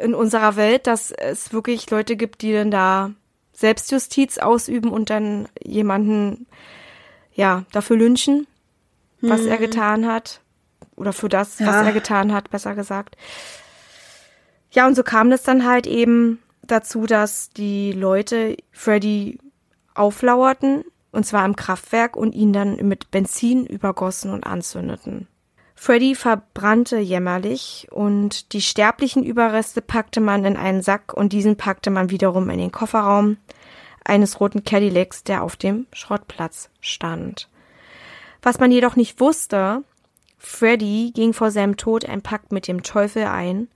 in 0.00 0.14
unserer 0.14 0.56
Welt, 0.56 0.86
dass 0.86 1.12
es 1.12 1.52
wirklich 1.52 1.88
Leute 1.90 2.16
gibt, 2.16 2.42
die 2.42 2.52
dann 2.52 2.70
da 2.70 3.12
Selbstjustiz 3.52 4.38
ausüben 4.38 4.90
und 4.90 5.10
dann 5.10 5.48
jemanden 5.62 6.46
ja 7.34 7.64
dafür 7.72 7.96
lynchen, 7.96 8.46
was 9.20 9.42
mhm. 9.42 9.48
er 9.48 9.58
getan 9.58 10.06
hat 10.06 10.40
oder 10.96 11.12
für 11.12 11.28
das, 11.28 11.58
ja. 11.58 11.66
was 11.66 11.86
er 11.86 11.92
getan 11.92 12.32
hat, 12.32 12.50
besser 12.50 12.74
gesagt. 12.74 13.16
Ja, 14.72 14.86
und 14.86 14.94
so 14.94 15.02
kam 15.02 15.30
es 15.32 15.42
dann 15.42 15.66
halt 15.66 15.86
eben 15.86 16.40
dazu, 16.62 17.06
dass 17.06 17.50
die 17.50 17.92
Leute 17.92 18.56
Freddy 18.72 19.38
auflauerten 19.94 20.84
und 21.12 21.26
zwar 21.26 21.44
im 21.44 21.56
Kraftwerk, 21.56 22.16
und 22.16 22.34
ihn 22.34 22.52
dann 22.52 22.76
mit 22.76 23.10
Benzin 23.10 23.66
übergossen 23.66 24.32
und 24.32 24.44
anzündeten. 24.44 25.28
Freddy 25.74 26.14
verbrannte 26.14 26.98
jämmerlich 26.98 27.88
und 27.90 28.52
die 28.52 28.62
sterblichen 28.62 29.22
Überreste 29.22 29.82
packte 29.82 30.20
man 30.20 30.44
in 30.44 30.56
einen 30.56 30.82
Sack 30.82 31.12
und 31.12 31.32
diesen 31.32 31.56
packte 31.56 31.90
man 31.90 32.10
wiederum 32.10 32.48
in 32.50 32.58
den 32.58 32.72
Kofferraum 32.72 33.36
eines 34.04 34.40
roten 34.40 34.64
Cadillacs, 34.64 35.22
der 35.24 35.42
auf 35.42 35.56
dem 35.56 35.86
Schrottplatz 35.92 36.70
stand. 36.80 37.48
Was 38.42 38.58
man 38.58 38.70
jedoch 38.70 38.96
nicht 38.96 39.20
wusste, 39.20 39.82
Freddy 40.38 41.12
ging 41.14 41.32
vor 41.32 41.50
seinem 41.50 41.76
Tod 41.76 42.04
einen 42.04 42.22
Pakt 42.22 42.52
mit 42.52 42.68
dem 42.68 42.82
Teufel 42.82 43.24
ein 43.24 43.68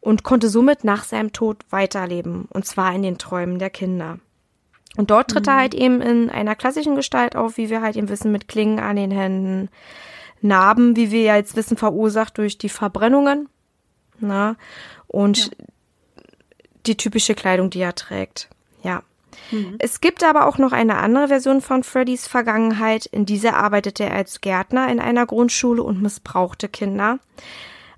und 0.00 0.22
konnte 0.22 0.48
somit 0.48 0.84
nach 0.84 1.04
seinem 1.04 1.32
Tod 1.32 1.64
weiterleben, 1.70 2.46
und 2.50 2.64
zwar 2.66 2.94
in 2.94 3.02
den 3.02 3.18
Träumen 3.18 3.58
der 3.58 3.70
Kinder. 3.70 4.18
Und 4.96 5.10
dort 5.10 5.30
tritt 5.30 5.46
mhm. 5.46 5.52
er 5.52 5.56
halt 5.56 5.74
eben 5.74 6.00
in 6.00 6.30
einer 6.30 6.54
klassischen 6.54 6.94
Gestalt 6.94 7.36
auf, 7.36 7.56
wie 7.56 7.70
wir 7.70 7.82
halt 7.82 7.96
eben 7.96 8.08
wissen, 8.08 8.32
mit 8.32 8.48
Klingen 8.48 8.78
an 8.78 8.96
den 8.96 9.10
Händen, 9.10 9.68
Narben, 10.40 10.96
wie 10.96 11.10
wir 11.10 11.22
ja 11.22 11.36
jetzt 11.36 11.56
wissen, 11.56 11.76
verursacht 11.76 12.38
durch 12.38 12.58
die 12.58 12.68
Verbrennungen. 12.68 13.48
Na, 14.18 14.56
und 15.06 15.46
ja. 15.46 15.64
die 16.86 16.96
typische 16.96 17.34
Kleidung, 17.34 17.70
die 17.70 17.80
er 17.80 17.94
trägt. 17.94 18.48
Ja. 18.82 19.02
Mhm. 19.50 19.76
Es 19.78 20.00
gibt 20.00 20.24
aber 20.24 20.46
auch 20.46 20.56
noch 20.56 20.72
eine 20.72 20.96
andere 20.96 21.28
Version 21.28 21.60
von 21.60 21.82
Freddys 21.82 22.26
Vergangenheit. 22.26 23.06
In 23.06 23.26
dieser 23.26 23.56
arbeitete 23.56 24.04
er 24.04 24.14
als 24.14 24.40
Gärtner 24.40 24.88
in 24.88 25.00
einer 25.00 25.26
Grundschule 25.26 25.82
und 25.82 26.00
missbrauchte 26.00 26.68
Kinder. 26.68 27.18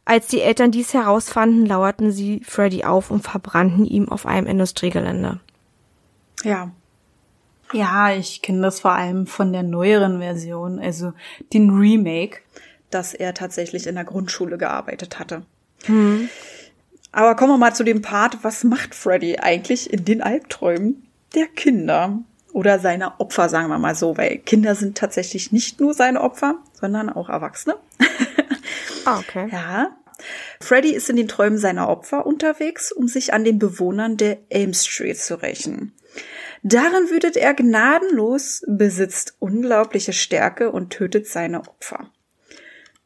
Als 0.09 0.27
die 0.27 0.41
Eltern 0.41 0.71
dies 0.71 0.95
herausfanden, 0.95 1.67
lauerten 1.67 2.13
sie 2.13 2.41
Freddy 2.43 2.83
auf 2.83 3.11
und 3.11 3.21
verbrannten 3.21 3.85
ihn 3.85 4.09
auf 4.09 4.25
einem 4.25 4.47
Industriegelände. 4.47 5.39
Ja. 6.45 6.71
Ja, 7.75 8.15
ich 8.15 8.41
kenne 8.41 8.63
das 8.63 8.81
vor 8.81 8.93
allem 8.93 9.27
von 9.27 9.53
der 9.53 9.63
neueren 9.63 10.21
Version, 10.21 10.79
also 10.79 11.13
den 11.53 11.69
Remake, 11.69 12.39
dass 12.89 13.13
er 13.13 13.35
tatsächlich 13.35 13.87
in 13.87 13.97
der 13.97 14.05
Grundschule 14.05 14.57
gearbeitet 14.57 15.19
hatte. 15.19 15.43
Mhm. 15.87 16.31
Aber 17.13 17.35
kommen 17.35 17.53
wir 17.53 17.59
mal 17.59 17.75
zu 17.75 17.85
dem 17.85 18.01
Part, 18.01 18.39
was 18.41 18.65
macht 18.65 18.95
Freddy 18.95 19.37
eigentlich 19.37 19.93
in 19.93 20.07
den 20.07 20.23
Albträumen 20.23 21.07
der 21.35 21.49
Kinder 21.49 22.19
oder 22.55 22.79
seiner 22.79 23.21
Opfer, 23.21 23.51
sagen 23.51 23.69
wir 23.69 23.79
mal 23.79 23.95
so, 23.95 24.17
weil 24.17 24.39
Kinder 24.39 24.75
sind 24.75 24.97
tatsächlich 24.97 25.53
nicht 25.53 25.81
nur 25.81 25.93
seine 25.93 26.23
Opfer, 26.23 26.55
sondern 26.73 27.11
auch 27.11 27.29
Erwachsene. 27.29 27.77
Ah, 29.09 29.21
okay. 29.21 29.49
Ja. 29.51 29.97
Freddy 30.61 30.93
ist 30.93 31.09
in 31.09 31.17
den 31.17 31.29
Träumen 31.29 31.59
seiner 31.59 31.89
Opfer 31.89 32.27
unterwegs, 32.27 32.93
um 32.93 33.09
sich 33.09 33.33
an 33.33 33.45
den 33.45 33.59
Bewohnern 33.59 34.17
der 34.17 34.39
Elm 34.51 34.75
Street 34.75 35.19
zu 35.19 35.41
rächen. 35.41 35.95
Darin 36.63 37.09
wütet 37.09 37.37
er 37.37 37.55
gnadenlos, 37.55 38.65
besitzt 38.67 39.37
unglaubliche 39.39 40.13
Stärke 40.13 40.73
und 40.73 40.91
tötet 40.91 41.27
seine 41.27 41.61
Opfer. 41.61 42.11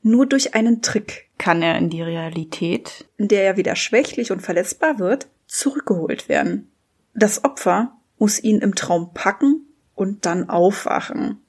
Nur 0.02 0.26
durch 0.26 0.54
einen 0.54 0.82
Trick 0.82 1.28
kann 1.38 1.62
er 1.62 1.76
in 1.78 1.90
die 1.90 2.02
Realität, 2.02 3.06
in 3.18 3.28
der 3.28 3.44
er 3.44 3.56
wieder 3.56 3.76
schwächlich 3.76 4.32
und 4.32 4.40
verletzbar 4.40 4.98
wird, 4.98 5.28
zurückgeholt 5.46 6.28
werden. 6.28 6.72
Das 7.14 7.44
Opfer 7.44 7.96
muss 8.18 8.42
ihn 8.42 8.58
im 8.58 8.74
Traum 8.74 9.12
packen 9.12 9.66
und 9.94 10.24
dann 10.26 10.48
aufwachen. 10.48 11.41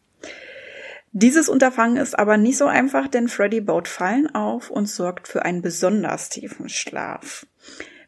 Dieses 1.16 1.48
Unterfangen 1.48 1.98
ist 1.98 2.18
aber 2.18 2.38
nicht 2.38 2.58
so 2.58 2.66
einfach, 2.66 3.08
denn 3.08 3.28
Freddy 3.28 3.62
baut 3.62 3.88
Fallen 3.88 4.34
auf 4.34 4.72
und 4.72 4.88
sorgt 4.88 5.28
für 5.28 5.46
einen 5.46 5.62
besonders 5.62 6.30
tiefen 6.30 6.70
Schlaf. 6.70 7.46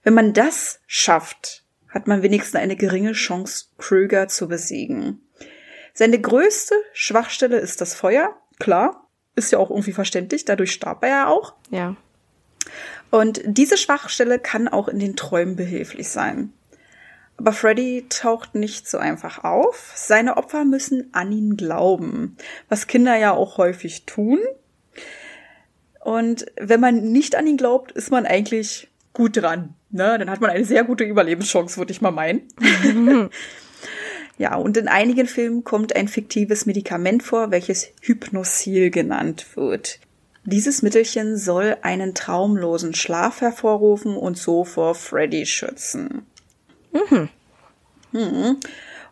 Wenn 0.03 0.15
man 0.15 0.33
das 0.33 0.79
schafft, 0.87 1.63
hat 1.87 2.07
man 2.07 2.23
wenigstens 2.23 2.59
eine 2.59 2.75
geringe 2.75 3.13
Chance, 3.13 3.67
Krüger 3.77 4.27
zu 4.27 4.47
besiegen. 4.47 5.21
Seine 5.93 6.19
größte 6.19 6.73
Schwachstelle 6.93 7.57
ist 7.57 7.79
das 7.79 7.93
Feuer, 7.93 8.35
klar, 8.59 9.07
ist 9.35 9.51
ja 9.51 9.59
auch 9.59 9.69
irgendwie 9.69 9.93
verständlich, 9.93 10.43
dadurch 10.43 10.71
starb 10.71 11.03
er 11.03 11.09
ja 11.09 11.27
auch. 11.27 11.53
Ja. 11.69 11.95
Und 13.11 13.41
diese 13.45 13.77
Schwachstelle 13.77 14.39
kann 14.39 14.67
auch 14.67 14.87
in 14.87 14.97
den 14.97 15.15
Träumen 15.15 15.55
behilflich 15.55 16.09
sein. 16.09 16.53
Aber 17.37 17.51
Freddy 17.51 18.05
taucht 18.09 18.55
nicht 18.55 18.87
so 18.87 18.97
einfach 18.97 19.43
auf. 19.43 19.91
Seine 19.95 20.37
Opfer 20.37 20.63
müssen 20.63 21.09
an 21.13 21.31
ihn 21.31 21.57
glauben, 21.57 22.37
was 22.69 22.87
Kinder 22.87 23.17
ja 23.17 23.33
auch 23.33 23.57
häufig 23.57 24.05
tun. 24.05 24.39
Und 25.99 26.45
wenn 26.55 26.79
man 26.79 27.11
nicht 27.11 27.35
an 27.35 27.47
ihn 27.47 27.57
glaubt, 27.57 27.91
ist 27.91 28.11
man 28.11 28.25
eigentlich 28.25 28.89
gut 29.11 29.37
dran. 29.37 29.73
Ne? 29.89 30.17
Dann 30.19 30.29
hat 30.29 30.39
man 30.39 30.51
eine 30.51 30.65
sehr 30.65 30.83
gute 30.83 31.03
Überlebenschance, 31.03 31.77
würde 31.77 31.91
ich 31.91 32.01
mal 32.01 32.11
meinen. 32.11 32.47
ja, 34.37 34.55
und 34.55 34.77
in 34.77 34.87
einigen 34.87 35.27
Filmen 35.27 35.63
kommt 35.63 35.95
ein 35.95 36.07
fiktives 36.07 36.65
Medikament 36.65 37.23
vor, 37.23 37.51
welches 37.51 37.91
Hypnosil 38.01 38.91
genannt 38.91 39.47
wird. 39.55 39.99
Dieses 40.43 40.83
Mittelchen 40.83 41.37
soll 41.37 41.77
einen 41.81 42.13
traumlosen 42.13 42.93
Schlaf 42.93 43.41
hervorrufen 43.41 44.15
und 44.15 44.37
so 44.37 44.63
vor 44.63 44.93
Freddy 44.93 45.47
schützen. 45.47 46.27
Mhm. 46.95 47.29
Mhm. 48.11 48.59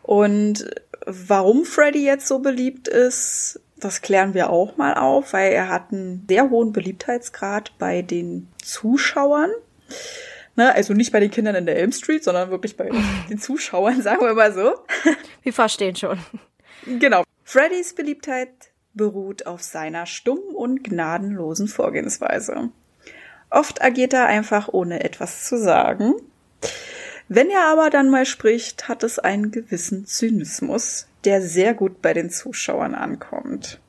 Und 0.02 0.70
warum 1.06 1.64
Freddy 1.64 2.04
jetzt 2.04 2.26
so 2.26 2.38
beliebt 2.38 2.88
ist, 2.88 3.60
das 3.76 4.00
klären 4.00 4.34
wir 4.34 4.50
auch 4.50 4.76
mal 4.76 4.94
auf, 4.94 5.32
weil 5.32 5.52
er 5.52 5.68
hat 5.68 5.92
einen 5.92 6.24
sehr 6.28 6.50
hohen 6.50 6.72
Beliebtheitsgrad 6.72 7.72
bei 7.78 8.02
den 8.02 8.48
Zuschauern. 8.62 9.50
Ne, 10.56 10.72
also 10.72 10.94
nicht 10.94 11.10
bei 11.10 11.20
den 11.20 11.32
Kindern 11.32 11.56
in 11.56 11.66
der 11.66 11.76
Elm 11.76 11.90
Street, 11.90 12.22
sondern 12.22 12.50
wirklich 12.50 12.76
bei 12.76 12.88
den 13.28 13.38
Zuschauern, 13.38 14.02
sagen 14.02 14.24
wir 14.24 14.34
mal 14.34 14.52
so. 14.52 14.74
Wir 15.42 15.52
verstehen 15.52 15.96
schon. 15.96 16.18
Genau. 16.86 17.24
Freddys 17.44 17.94
Beliebtheit 17.94 18.50
beruht 18.94 19.46
auf 19.46 19.62
seiner 19.62 20.06
stummen 20.06 20.54
und 20.54 20.84
gnadenlosen 20.84 21.66
Vorgehensweise. 21.66 22.70
Oft 23.50 23.82
agiert 23.82 24.12
er 24.12 24.26
einfach 24.26 24.68
ohne 24.68 25.04
etwas 25.04 25.44
zu 25.44 25.58
sagen. 25.58 26.14
Wenn 27.28 27.50
er 27.50 27.66
aber 27.66 27.90
dann 27.90 28.10
mal 28.10 28.26
spricht, 28.26 28.88
hat 28.88 29.02
es 29.02 29.18
einen 29.18 29.50
gewissen 29.50 30.06
Zynismus, 30.06 31.06
der 31.24 31.40
sehr 31.40 31.74
gut 31.74 32.02
bei 32.02 32.12
den 32.12 32.30
Zuschauern 32.30 32.94
ankommt. 32.94 33.80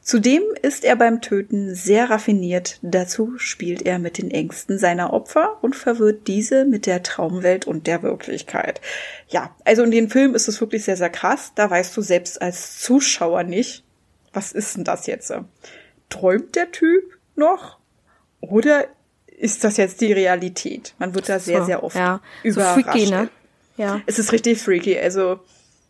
Zudem 0.00 0.42
ist 0.62 0.84
er 0.84 0.96
beim 0.96 1.20
Töten 1.20 1.76
sehr 1.76 2.10
raffiniert, 2.10 2.80
dazu 2.82 3.38
spielt 3.38 3.82
er 3.82 4.00
mit 4.00 4.18
den 4.18 4.32
Ängsten 4.32 4.76
seiner 4.76 5.12
Opfer 5.12 5.58
und 5.62 5.76
verwirrt 5.76 6.26
diese 6.26 6.64
mit 6.64 6.86
der 6.86 7.04
Traumwelt 7.04 7.68
und 7.68 7.86
der 7.86 8.02
Wirklichkeit. 8.02 8.80
Ja, 9.28 9.54
also 9.64 9.84
in 9.84 9.92
den 9.92 10.10
Film 10.10 10.34
ist 10.34 10.48
es 10.48 10.60
wirklich 10.60 10.82
sehr, 10.82 10.96
sehr 10.96 11.10
krass, 11.10 11.52
da 11.54 11.70
weißt 11.70 11.96
du 11.96 12.02
selbst 12.02 12.42
als 12.42 12.80
Zuschauer 12.80 13.44
nicht, 13.44 13.84
was 14.32 14.50
ist 14.50 14.76
denn 14.76 14.82
das 14.82 15.06
jetzt? 15.06 15.32
Träumt 16.08 16.56
der 16.56 16.72
Typ 16.72 17.16
noch? 17.36 17.78
Oder 18.40 18.88
ist 19.42 19.64
das 19.64 19.76
jetzt 19.76 20.00
die 20.00 20.12
Realität? 20.12 20.94
Man 20.98 21.16
wird 21.16 21.28
da 21.28 21.40
sehr, 21.40 21.60
so, 21.60 21.66
sehr 21.66 21.82
oft 21.82 21.96
ja. 21.96 22.20
überrascht. 22.44 22.84
So 22.84 22.90
freaky, 22.90 23.10
ne? 23.10 23.28
Ja. 23.76 24.00
Es 24.06 24.20
ist 24.20 24.32
richtig 24.32 24.62
freaky, 24.62 24.96
also 24.96 25.40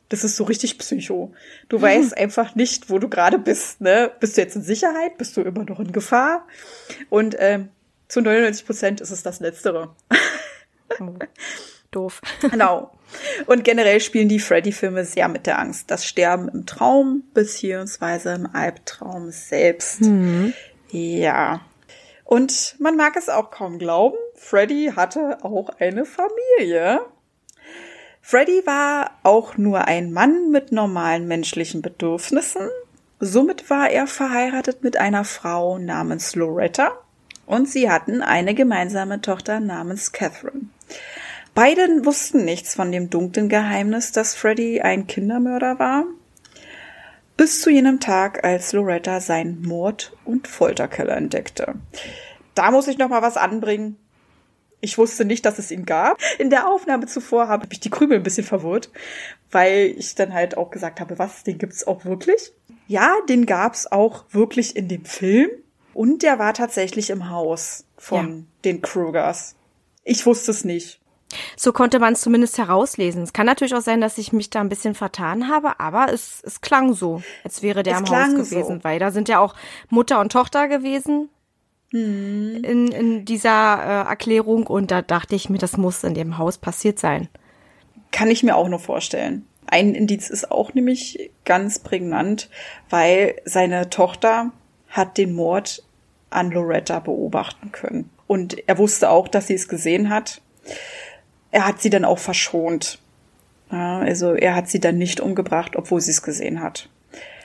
das 0.08 0.24
ist 0.24 0.36
so 0.36 0.44
richtig 0.44 0.78
Psycho. 0.78 1.34
Du 1.68 1.76
mhm. 1.76 1.82
weißt 1.82 2.16
einfach 2.16 2.54
nicht, 2.54 2.88
wo 2.88 2.98
du 2.98 3.08
gerade 3.08 3.38
bist. 3.38 3.82
Ne? 3.82 4.10
Bist 4.20 4.36
du 4.36 4.40
jetzt 4.40 4.56
in 4.56 4.62
Sicherheit? 4.62 5.18
Bist 5.18 5.36
du 5.36 5.42
immer 5.42 5.64
noch 5.64 5.80
in 5.80 5.92
Gefahr? 5.92 6.46
Und 7.10 7.36
ähm, 7.38 7.68
zu 8.08 8.22
99 8.22 8.64
Prozent 8.64 9.00
ist 9.02 9.10
es 9.10 9.22
das 9.22 9.40
Letztere. 9.40 9.94
Oh, 10.98 11.14
doof. 11.90 12.22
genau. 12.50 12.92
Und 13.44 13.64
generell 13.64 14.00
spielen 14.00 14.28
die 14.28 14.40
Freddy-Filme 14.40 15.04
sehr 15.04 15.28
mit 15.28 15.46
der 15.46 15.58
Angst. 15.58 15.90
Das 15.90 16.06
Sterben 16.06 16.48
im 16.48 16.64
Traum 16.64 17.24
beziehungsweise 17.34 18.32
im 18.32 18.48
Albtraum 18.54 19.30
selbst. 19.30 20.00
Mhm. 20.00 20.54
Ja. 20.90 21.60
Und 22.32 22.76
man 22.78 22.96
mag 22.96 23.14
es 23.16 23.28
auch 23.28 23.50
kaum 23.50 23.78
glauben, 23.78 24.16
Freddy 24.36 24.92
hatte 24.96 25.44
auch 25.44 25.68
eine 25.78 26.06
Familie. 26.06 27.02
Freddy 28.22 28.62
war 28.64 29.10
auch 29.22 29.58
nur 29.58 29.84
ein 29.84 30.14
Mann 30.14 30.50
mit 30.50 30.72
normalen 30.72 31.28
menschlichen 31.28 31.82
Bedürfnissen. 31.82 32.70
Somit 33.20 33.68
war 33.68 33.90
er 33.90 34.06
verheiratet 34.06 34.82
mit 34.82 34.96
einer 34.96 35.26
Frau 35.26 35.76
namens 35.76 36.34
Loretta 36.34 36.92
und 37.44 37.68
sie 37.68 37.90
hatten 37.90 38.22
eine 38.22 38.54
gemeinsame 38.54 39.20
Tochter 39.20 39.60
namens 39.60 40.12
Catherine. 40.12 40.68
Beide 41.54 41.82
wussten 42.06 42.46
nichts 42.46 42.76
von 42.76 42.90
dem 42.92 43.10
dunklen 43.10 43.50
Geheimnis, 43.50 44.10
dass 44.10 44.34
Freddy 44.34 44.80
ein 44.80 45.06
Kindermörder 45.06 45.78
war, 45.78 46.06
bis 47.36 47.60
zu 47.60 47.70
jenem 47.70 48.00
Tag, 48.00 48.44
als 48.44 48.72
Loretta 48.72 49.20
seinen 49.20 49.62
Mord- 49.62 50.16
und 50.24 50.48
Folterkeller 50.48 51.16
entdeckte. 51.16 51.74
Da 52.54 52.70
muss 52.70 52.88
ich 52.88 52.98
noch 52.98 53.08
mal 53.08 53.22
was 53.22 53.36
anbringen. 53.36 53.96
Ich 54.80 54.98
wusste 54.98 55.24
nicht, 55.24 55.46
dass 55.46 55.58
es 55.58 55.70
ihn 55.70 55.86
gab. 55.86 56.20
In 56.38 56.50
der 56.50 56.68
Aufnahme 56.68 57.06
zuvor 57.06 57.48
habe 57.48 57.66
ich 57.70 57.80
die 57.80 57.90
Krümel 57.90 58.18
ein 58.18 58.24
bisschen 58.24 58.44
verwirrt, 58.44 58.90
weil 59.50 59.94
ich 59.96 60.14
dann 60.14 60.34
halt 60.34 60.56
auch 60.56 60.70
gesagt 60.70 61.00
habe, 61.00 61.18
was, 61.18 61.44
den 61.44 61.58
gibt's 61.58 61.86
auch 61.86 62.04
wirklich? 62.04 62.52
Ja, 62.88 63.14
den 63.28 63.46
gab's 63.46 63.86
auch 63.86 64.24
wirklich 64.30 64.74
in 64.74 64.88
dem 64.88 65.04
Film 65.04 65.50
und 65.94 66.22
der 66.22 66.38
war 66.38 66.52
tatsächlich 66.52 67.10
im 67.10 67.30
Haus 67.30 67.84
von 67.96 68.28
ja. 68.28 68.44
den 68.64 68.82
Krugers. 68.82 69.54
Ich 70.04 70.26
wusste 70.26 70.50
es 70.50 70.64
nicht. 70.64 71.00
So 71.56 71.72
konnte 71.72 71.98
man 71.98 72.14
es 72.14 72.20
zumindest 72.20 72.58
herauslesen. 72.58 73.22
Es 73.22 73.32
kann 73.32 73.46
natürlich 73.46 73.74
auch 73.74 73.80
sein, 73.80 74.00
dass 74.00 74.18
ich 74.18 74.32
mich 74.32 74.50
da 74.50 74.60
ein 74.60 74.68
bisschen 74.68 74.94
vertan 74.94 75.48
habe, 75.48 75.80
aber 75.80 76.12
es, 76.12 76.42
es 76.44 76.60
klang 76.60 76.92
so, 76.94 77.22
als 77.44 77.62
wäre 77.62 77.82
der 77.82 77.94
Es 77.94 78.00
im 78.00 78.10
Haus 78.10 78.50
gewesen, 78.50 78.78
so. 78.78 78.84
weil 78.84 78.98
da 78.98 79.10
sind 79.10 79.28
ja 79.28 79.38
auch 79.38 79.54
Mutter 79.88 80.20
und 80.20 80.32
Tochter 80.32 80.68
gewesen 80.68 81.28
Hm. 81.92 82.64
in, 82.64 82.88
in 82.88 83.24
dieser 83.26 84.04
äh, 84.06 84.08
Erklärung 84.08 84.66
und 84.66 84.90
da 84.90 85.02
dachte 85.02 85.34
ich 85.34 85.50
mir, 85.50 85.58
das 85.58 85.76
muss 85.76 86.04
in 86.04 86.14
dem 86.14 86.38
Haus 86.38 86.56
passiert 86.56 86.98
sein. 86.98 87.28
Kann 88.10 88.30
ich 88.30 88.42
mir 88.42 88.56
auch 88.56 88.68
noch 88.68 88.80
vorstellen. 88.80 89.46
Ein 89.66 89.94
Indiz 89.94 90.30
ist 90.30 90.50
auch 90.50 90.72
nämlich 90.72 91.30
ganz 91.44 91.78
prägnant, 91.78 92.48
weil 92.88 93.36
seine 93.44 93.90
Tochter 93.90 94.52
hat 94.88 95.18
den 95.18 95.34
Mord 95.34 95.82
an 96.30 96.50
Loretta 96.50 96.98
beobachten 96.98 97.72
können. 97.72 98.10
Und 98.26 98.66
er 98.66 98.78
wusste 98.78 99.10
auch, 99.10 99.28
dass 99.28 99.46
sie 99.46 99.54
es 99.54 99.68
gesehen 99.68 100.08
hat. 100.08 100.40
Er 101.52 101.66
hat 101.66 101.80
sie 101.80 101.90
dann 101.90 102.04
auch 102.04 102.18
verschont. 102.18 102.98
Ja, 103.70 104.00
also 104.00 104.34
er 104.34 104.56
hat 104.56 104.68
sie 104.68 104.80
dann 104.80 104.98
nicht 104.98 105.20
umgebracht, 105.20 105.76
obwohl 105.76 106.00
sie 106.00 106.10
es 106.10 106.22
gesehen 106.22 106.60
hat. 106.60 106.88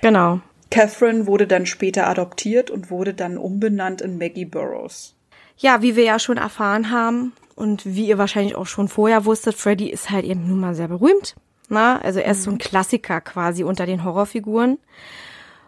Genau. 0.01 0.39
Catherine 0.71 1.27
wurde 1.27 1.45
dann 1.45 1.65
später 1.65 2.07
adoptiert 2.07 2.69
und 2.69 2.89
wurde 2.89 3.13
dann 3.13 3.37
umbenannt 3.37 4.01
in 4.01 4.17
Maggie 4.17 4.45
Burroughs. 4.45 5.13
Ja, 5.57 5.81
wie 5.81 5.95
wir 5.95 6.03
ja 6.03 6.19
schon 6.19 6.37
erfahren 6.37 6.91
haben 6.91 7.33
und 7.55 7.85
wie 7.85 8.07
ihr 8.07 8.17
wahrscheinlich 8.17 8.55
auch 8.55 8.65
schon 8.65 8.87
vorher 8.87 9.25
wusstet, 9.25 9.55
Freddy 9.55 9.89
ist 9.89 10.09
halt 10.09 10.25
eben 10.25 10.47
nun 10.47 10.59
mal 10.59 10.75
sehr 10.75 10.87
berühmt. 10.87 11.35
Na, 11.69 11.99
also 12.01 12.19
er 12.19 12.31
ist 12.31 12.43
so 12.43 12.51
ein 12.51 12.59
Klassiker 12.59 13.21
quasi 13.21 13.63
unter 13.63 13.85
den 13.85 14.03
Horrorfiguren. 14.03 14.77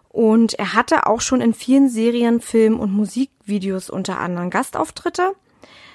Und 0.10 0.54
er 0.56 0.74
hatte 0.74 1.08
auch 1.08 1.22
schon 1.22 1.42
in 1.42 1.54
vielen 1.54 1.90
Serien, 1.90 2.42
Filmen 2.42 2.80
und 2.80 2.92
Musikvideos 2.92 3.90
unter 3.90 4.20
anderem 4.20 4.50
Gastauftritte. 4.50 5.34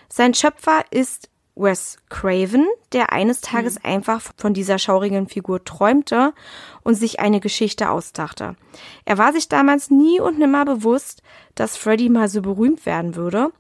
Sein 0.08 0.34
Schöpfer 0.34 0.84
ist 0.90 1.28
Wes 1.56 1.99
Craven, 2.08 2.66
der 2.92 3.12
eines 3.12 3.40
Tages 3.40 3.82
einfach 3.84 4.20
von 4.37 4.54
dieser 4.54 4.78
schaurigen 4.78 5.28
Figur 5.28 5.64
träumte 5.64 6.32
und 6.82 6.94
sich 6.94 7.20
eine 7.20 7.40
Geschichte 7.40 7.90
ausdachte. 7.90 8.56
Er 9.04 9.18
war 9.18 9.32
sich 9.32 9.49
damals 9.49 9.90
nie 9.90 10.20
und 10.20 10.38
nimmer 10.38 10.64
bewusst, 10.64 11.23
dass 11.54 11.76
Freddy 11.76 12.08
mal 12.08 12.28
so 12.28 12.42
berühmt 12.42 12.87
werden 12.87 13.14
würde. 13.14 13.52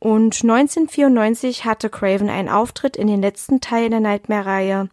Und 0.00 0.42
1994 0.42 1.64
hatte 1.64 1.88
Craven 1.88 2.28
einen 2.28 2.48
Auftritt 2.48 2.96
in 2.96 3.06
den 3.06 3.22
letzten 3.22 3.60
Teil 3.60 3.88
der 3.88 4.00
Nightmare-Reihe, 4.00 4.88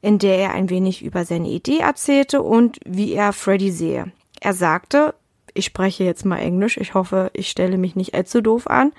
in 0.00 0.18
der 0.18 0.38
er 0.38 0.52
ein 0.52 0.70
wenig 0.70 1.04
über 1.04 1.24
seine 1.24 1.48
Idee 1.48 1.78
erzählte 1.78 2.42
und 2.42 2.80
wie 2.84 3.12
er 3.12 3.32
Freddy 3.32 3.70
sehe. 3.70 4.10
Er 4.40 4.54
sagte, 4.54 5.14
ich 5.54 5.64
spreche 5.64 6.02
jetzt 6.02 6.24
mal 6.24 6.38
Englisch, 6.38 6.76
ich 6.76 6.94
hoffe, 6.94 7.30
ich 7.34 7.48
stelle 7.48 7.78
mich 7.78 7.94
nicht 7.94 8.14
allzu 8.14 8.40
doof 8.40 8.66
an. 8.66 8.92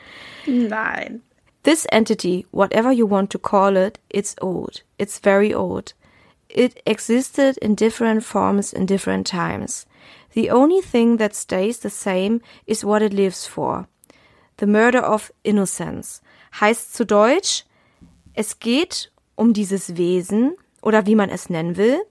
Nein. 0.45 1.21
This 1.63 1.85
entity, 1.91 2.45
whatever 2.51 2.91
you 2.91 3.05
want 3.05 3.29
to 3.31 3.37
call 3.37 3.75
it, 3.75 3.99
it's 4.09 4.35
old. 4.41 4.81
It's 4.97 5.19
very 5.19 5.53
old. 5.53 5.93
It 6.49 6.81
existed 6.85 7.57
in 7.61 7.75
different 7.75 8.23
forms 8.23 8.73
in 8.73 8.85
different 8.85 9.27
times. 9.27 9.85
The 10.33 10.49
only 10.49 10.81
thing 10.81 11.17
that 11.17 11.35
stays 11.35 11.79
the 11.79 11.89
same 11.89 12.41
is 12.65 12.85
what 12.85 13.01
it 13.01 13.13
lives 13.13 13.45
for. 13.45 13.87
The 14.57 14.67
murder 14.67 14.99
of 14.99 15.31
innocence. 15.43 16.21
Heißt 16.59 16.93
zu 16.93 17.05
Deutsch, 17.05 17.65
es 18.33 18.59
geht 18.59 19.11
um 19.35 19.53
dieses 19.53 19.97
Wesen 19.97 20.55
oder 20.81 21.05
wie 21.05 21.15
man 21.15 21.29
es 21.29 21.49
nennen 21.49 21.77
will. 21.77 22.01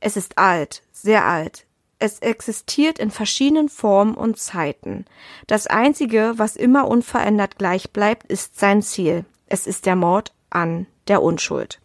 Es 0.00 0.16
ist 0.16 0.36
alt, 0.36 0.82
sehr 0.92 1.24
alt. 1.24 1.66
Es 1.98 2.20
existiert 2.20 2.98
in 2.98 3.10
verschiedenen 3.10 3.68
Formen 3.68 4.14
und 4.14 4.38
Zeiten. 4.38 5.04
Das 5.46 5.66
Einzige, 5.66 6.34
was 6.36 6.54
immer 6.54 6.86
unverändert 6.86 7.58
gleich 7.58 7.90
bleibt, 7.90 8.30
ist 8.30 8.58
sein 8.58 8.82
Ziel. 8.82 9.24
Es 9.46 9.66
ist 9.66 9.86
der 9.86 9.96
Mord 9.96 10.32
an 10.50 10.86
der 11.08 11.22
Unschuld. 11.22 11.80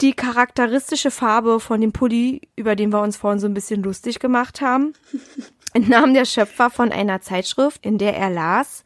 Die 0.00 0.12
charakteristische 0.12 1.10
Farbe 1.10 1.60
von 1.60 1.80
dem 1.80 1.92
Pulli, 1.92 2.42
über 2.56 2.76
den 2.76 2.92
wir 2.92 3.02
uns 3.02 3.16
vorhin 3.16 3.40
so 3.40 3.46
ein 3.46 3.54
bisschen 3.54 3.82
lustig 3.82 4.18
gemacht 4.18 4.60
haben, 4.60 4.92
entnahm 5.72 6.12
der 6.12 6.24
Schöpfer 6.24 6.70
von 6.70 6.92
einer 6.92 7.20
Zeitschrift, 7.20 7.84
in 7.84 7.98
der 7.98 8.16
er 8.16 8.30
las, 8.30 8.84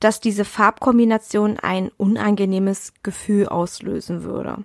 dass 0.00 0.20
diese 0.20 0.44
Farbkombination 0.44 1.58
ein 1.58 1.90
unangenehmes 1.96 2.94
Gefühl 3.02 3.46
auslösen 3.46 4.22
würde. 4.24 4.64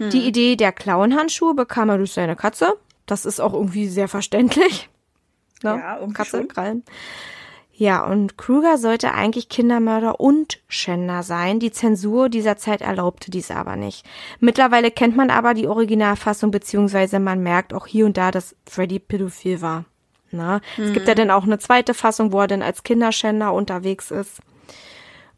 Die 0.00 0.26
Idee 0.26 0.56
der 0.56 0.72
Clownhandschuhe 0.72 1.54
bekam 1.54 1.90
er 1.90 1.98
durch 1.98 2.12
seine 2.12 2.34
Katze. 2.34 2.78
Das 3.10 3.24
ist 3.24 3.40
auch 3.40 3.52
irgendwie 3.52 3.88
sehr 3.88 4.08
verständlich. 4.08 4.88
Ne? 5.62 5.76
Ja, 5.78 5.96
irgendwie 5.98 6.14
Katze, 6.14 6.38
schon. 6.38 6.48
Krallen. 6.48 6.84
Ja, 7.74 8.02
und 8.06 8.38
Kruger 8.38 8.78
sollte 8.78 9.12
eigentlich 9.12 9.50
Kindermörder 9.50 10.18
und 10.18 10.58
Schänder 10.68 11.22
sein. 11.22 11.60
Die 11.60 11.70
Zensur 11.70 12.30
dieser 12.30 12.56
Zeit 12.56 12.80
erlaubte 12.80 13.30
dies 13.30 13.50
aber 13.50 13.76
nicht. 13.76 14.06
Mittlerweile 14.38 14.90
kennt 14.90 15.18
man 15.18 15.28
aber 15.28 15.52
die 15.52 15.66
Originalfassung, 15.66 16.50
beziehungsweise 16.50 17.20
man 17.20 17.42
merkt 17.42 17.74
auch 17.74 17.86
hier 17.86 18.06
und 18.06 18.16
da, 18.16 18.30
dass 18.30 18.56
Freddy 18.66 18.98
pädophil 18.98 19.60
war. 19.60 19.84
Na, 20.30 20.60
Es 20.78 20.92
gibt 20.92 21.08
ja 21.08 21.14
dann 21.14 21.30
auch 21.30 21.44
eine 21.44 21.58
zweite 21.58 21.92
Fassung, 21.92 22.32
wo 22.32 22.40
er 22.40 22.46
dann 22.46 22.62
als 22.62 22.82
Kinderschänder 22.82 23.52
unterwegs 23.52 24.10
ist. 24.10 24.40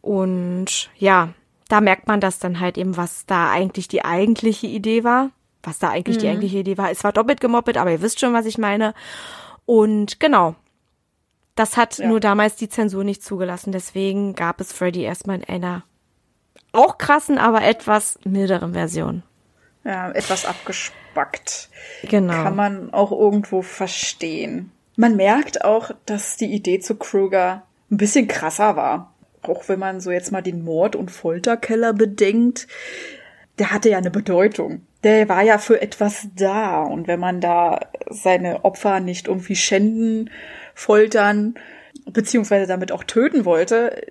Und 0.01 0.91
ja, 0.99 1.31
da 1.69 1.81
merkt 1.81 2.07
man 2.07 2.21
das 2.21 2.39
dann 2.39 2.61
halt 2.61 2.77
eben, 2.77 2.97
was 2.97 3.25
da 3.27 3.51
eigentlich 3.51 3.89
die 3.89 4.05
eigentliche 4.05 4.67
Idee 4.67 5.05
war. 5.05 5.31
Was 5.63 5.79
da 5.79 5.91
eigentlich 5.91 6.19
die 6.19 6.29
eigentliche 6.29 6.59
Idee 6.59 6.77
war. 6.79 6.91
Es 6.91 7.05
war 7.05 7.13
doppelt 7.13 7.41
gemoppelt, 7.41 7.77
aber 7.77 7.91
ihr 7.93 8.03
wisst 8.03 8.19
schon, 8.21 8.33
was 8.33 8.47
ich 8.47 8.59
meine. 8.59 8.95
Und 9.65 10.19
genau. 10.19 10.57
Das 11.55 11.77
hat 11.77 11.99
Ja. 11.99 12.09
nur 12.09 12.19
damals 12.19 12.57
die 12.57 12.69
Zensur 12.69 13.05
nicht 13.05 13.23
zugelassen. 13.23 13.73
Deswegen 13.73 14.35
gab 14.35 14.61
es 14.61 14.73
Freddy 14.73 15.03
erstmal 15.03 15.37
in 15.37 15.45
einer 15.45 15.85
auch 16.73 16.97
krassen, 16.99 17.37
aber 17.39 17.63
etwas 17.63 18.19
milderen 18.25 18.73
Version. 18.73 19.23
Ja, 19.85 20.11
etwas 20.13 20.47
abgespackt. 20.47 21.69
Genau. 22.05 22.33
Kann 22.45 22.57
man 22.57 22.93
auch 22.95 23.13
irgendwo 23.13 23.63
verstehen. 23.63 24.73
Man 24.97 25.17
merkt 25.17 25.65
auch, 25.65 25.91
dass 26.07 26.37
die 26.37 26.53
Idee 26.53 26.81
zu 26.81 26.97
Kruger 26.97 27.63
ein 27.91 27.97
bisschen 27.99 28.27
krasser 28.29 28.75
war. 28.77 29.13
Auch 29.43 29.69
wenn 29.69 29.79
man 29.79 30.01
so 30.01 30.11
jetzt 30.11 30.33
mal 30.33 30.41
den 30.43 30.65
Mord- 30.65 30.97
und 30.97 31.11
Folterkeller 31.11 31.93
bedenkt, 31.93 32.69
der 33.59 33.71
hatte 33.71 33.91
ja 33.91 33.99
eine 33.99 34.11
Bedeutung. 34.11 34.87
Der 35.05 35.29
war 35.29 35.43
ja 35.43 35.59
für 35.59 35.81
etwas 35.81 36.29
da. 36.37 36.83
Und 36.83 37.09
wenn 37.09 37.21
man 37.21 37.41
da 37.41 37.81
seine 38.09 38.65
Opfer 38.65 39.01
nicht 39.01 39.29
irgendwie 39.29 39.57
schänden, 39.57 40.31
foltern, 40.75 41.55
beziehungsweise 42.11 42.67
damit 42.67 42.93
auch 42.93 43.05
töten 43.05 43.45
wollte, 43.45 44.07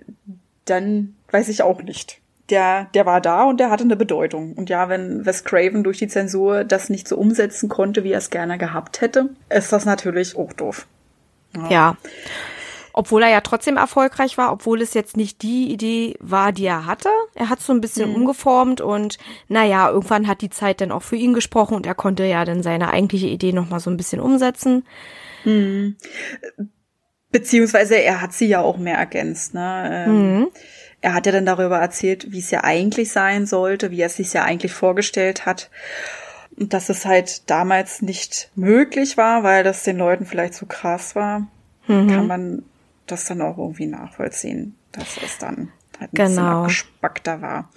dann 0.65 1.15
weiß 1.31 1.49
ich 1.49 1.61
auch 1.61 1.81
nicht. 1.81 2.19
Der, 2.49 2.89
der 2.93 3.05
war 3.05 3.21
da 3.21 3.45
und 3.45 3.59
der 3.59 3.69
hatte 3.69 3.85
eine 3.85 3.95
Bedeutung. 3.95 4.53
Und 4.53 4.69
ja, 4.69 4.89
wenn 4.89 5.25
Wes 5.25 5.45
Craven 5.45 5.83
durch 5.83 5.97
die 5.97 6.09
Zensur 6.09 6.65
das 6.65 6.89
nicht 6.89 7.07
so 7.07 7.17
umsetzen 7.17 7.69
konnte, 7.69 8.03
wie 8.03 8.11
er 8.11 8.17
es 8.17 8.29
gerne 8.29 8.57
gehabt 8.57 8.99
hätte, 8.99 9.29
ist 9.49 9.71
das 9.71 9.85
natürlich 9.85 10.35
auch 10.35 10.51
doof. 10.51 10.85
Ja. 11.69 11.95
Obwohl 12.93 13.23
er 13.23 13.29
ja 13.29 13.41
trotzdem 13.41 13.77
erfolgreich 13.77 14.37
war, 14.37 14.51
obwohl 14.51 14.81
es 14.81 14.93
jetzt 14.93 15.15
nicht 15.17 15.41
die 15.41 15.71
Idee 15.71 16.15
war, 16.19 16.51
die 16.51 16.65
er 16.65 16.85
hatte. 16.85 17.09
Er 17.35 17.49
hat 17.49 17.61
so 17.61 17.71
ein 17.73 17.81
bisschen 17.81 18.09
umgeformt 18.15 18.81
und 18.81 19.17
naja, 19.47 19.89
irgendwann 19.89 20.27
hat 20.27 20.41
die 20.41 20.49
Zeit 20.49 20.81
dann 20.81 20.91
auch 20.91 21.03
für 21.03 21.15
ihn 21.15 21.33
gesprochen 21.33 21.75
und 21.75 21.85
er 21.85 21.95
konnte 21.95 22.25
ja 22.25 22.43
dann 22.45 22.63
seine 22.63 22.89
eigentliche 22.91 23.27
Idee 23.27 23.53
nochmal 23.53 23.79
so 23.79 23.89
ein 23.89 23.97
bisschen 23.97 24.19
umsetzen. 24.19 24.85
Beziehungsweise 27.31 27.95
er 27.95 28.21
hat 28.21 28.33
sie 28.33 28.47
ja 28.47 28.61
auch 28.61 28.77
mehr 28.77 28.97
ergänzt. 28.97 29.53
Ne? 29.53 30.05
Ähm, 30.07 30.47
Er 30.99 31.13
hat 31.13 31.25
ja 31.25 31.31
dann 31.31 31.45
darüber 31.45 31.77
erzählt, 31.79 32.31
wie 32.31 32.39
es 32.39 32.51
ja 32.51 32.63
eigentlich 32.63 33.11
sein 33.11 33.45
sollte, 33.47 33.89
wie 33.89 34.01
er 34.01 34.07
es 34.07 34.17
sich 34.17 34.33
ja 34.33 34.43
eigentlich 34.43 34.73
vorgestellt 34.73 35.45
hat. 35.45 35.69
Und 36.57 36.73
dass 36.73 36.89
es 36.89 37.05
halt 37.05 37.49
damals 37.49 38.01
nicht 38.01 38.51
möglich 38.55 39.15
war, 39.17 39.43
weil 39.43 39.63
das 39.63 39.83
den 39.83 39.97
Leuten 39.97 40.25
vielleicht 40.25 40.53
zu 40.53 40.65
krass 40.65 41.15
war, 41.15 41.47
kann 41.87 42.27
man 42.27 42.63
das 43.11 43.25
dann 43.25 43.41
auch 43.41 43.57
irgendwie 43.57 43.87
nachvollziehen, 43.87 44.75
dass 44.91 45.17
es 45.23 45.37
dann 45.37 45.71
halt 45.99 46.11
ein 46.13 46.15
bisschen 46.15 46.35
Genau. 46.37 46.61
abgespackter 46.61 47.41
war. 47.41 47.69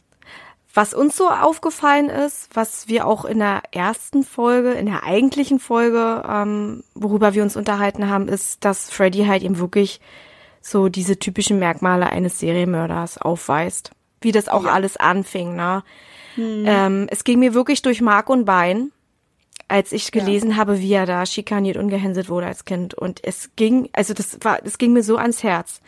Was 0.76 0.92
uns 0.92 1.16
so 1.16 1.28
aufgefallen 1.30 2.08
ist, 2.08 2.48
was 2.54 2.88
wir 2.88 3.06
auch 3.06 3.24
in 3.24 3.38
der 3.38 3.62
ersten 3.70 4.24
Folge, 4.24 4.72
in 4.72 4.86
der 4.86 5.04
eigentlichen 5.04 5.60
Folge, 5.60 6.24
ähm, 6.28 6.82
worüber 6.94 7.32
wir 7.34 7.44
uns 7.44 7.56
unterhalten 7.56 8.10
haben, 8.10 8.26
ist, 8.26 8.64
dass 8.64 8.90
Freddy 8.90 9.24
halt 9.26 9.44
eben 9.44 9.58
wirklich 9.58 10.00
so 10.60 10.88
diese 10.88 11.16
typischen 11.18 11.60
Merkmale 11.60 12.06
eines 12.06 12.40
Serienmörders 12.40 13.18
aufweist. 13.18 13.92
Wie 14.20 14.32
das 14.32 14.48
auch 14.48 14.64
alles 14.64 14.96
anfing, 14.96 15.54
ne? 15.54 15.84
Ähm, 16.36 17.06
es 17.10 17.22
ging 17.22 17.38
mir 17.38 17.54
wirklich 17.54 17.82
durch 17.82 18.00
Mark 18.00 18.28
und 18.28 18.44
Bein, 18.44 18.90
als 19.74 19.90
ich 19.90 20.12
gelesen 20.12 20.56
habe, 20.56 20.78
wie 20.78 20.92
er 20.92 21.04
da 21.04 21.26
schikaniert 21.26 21.76
und 21.76 21.88
gehänselt 21.88 22.28
wurde 22.28 22.46
als 22.46 22.64
Kind. 22.64 22.94
Und 22.94 23.18
es 23.24 23.50
ging, 23.56 23.88
also 23.92 24.14
das 24.14 24.38
war, 24.42 24.60
es 24.64 24.78
ging 24.78 24.92
mir 24.92 25.02
so 25.02 25.16
ans 25.16 25.42
Herz. 25.42 25.80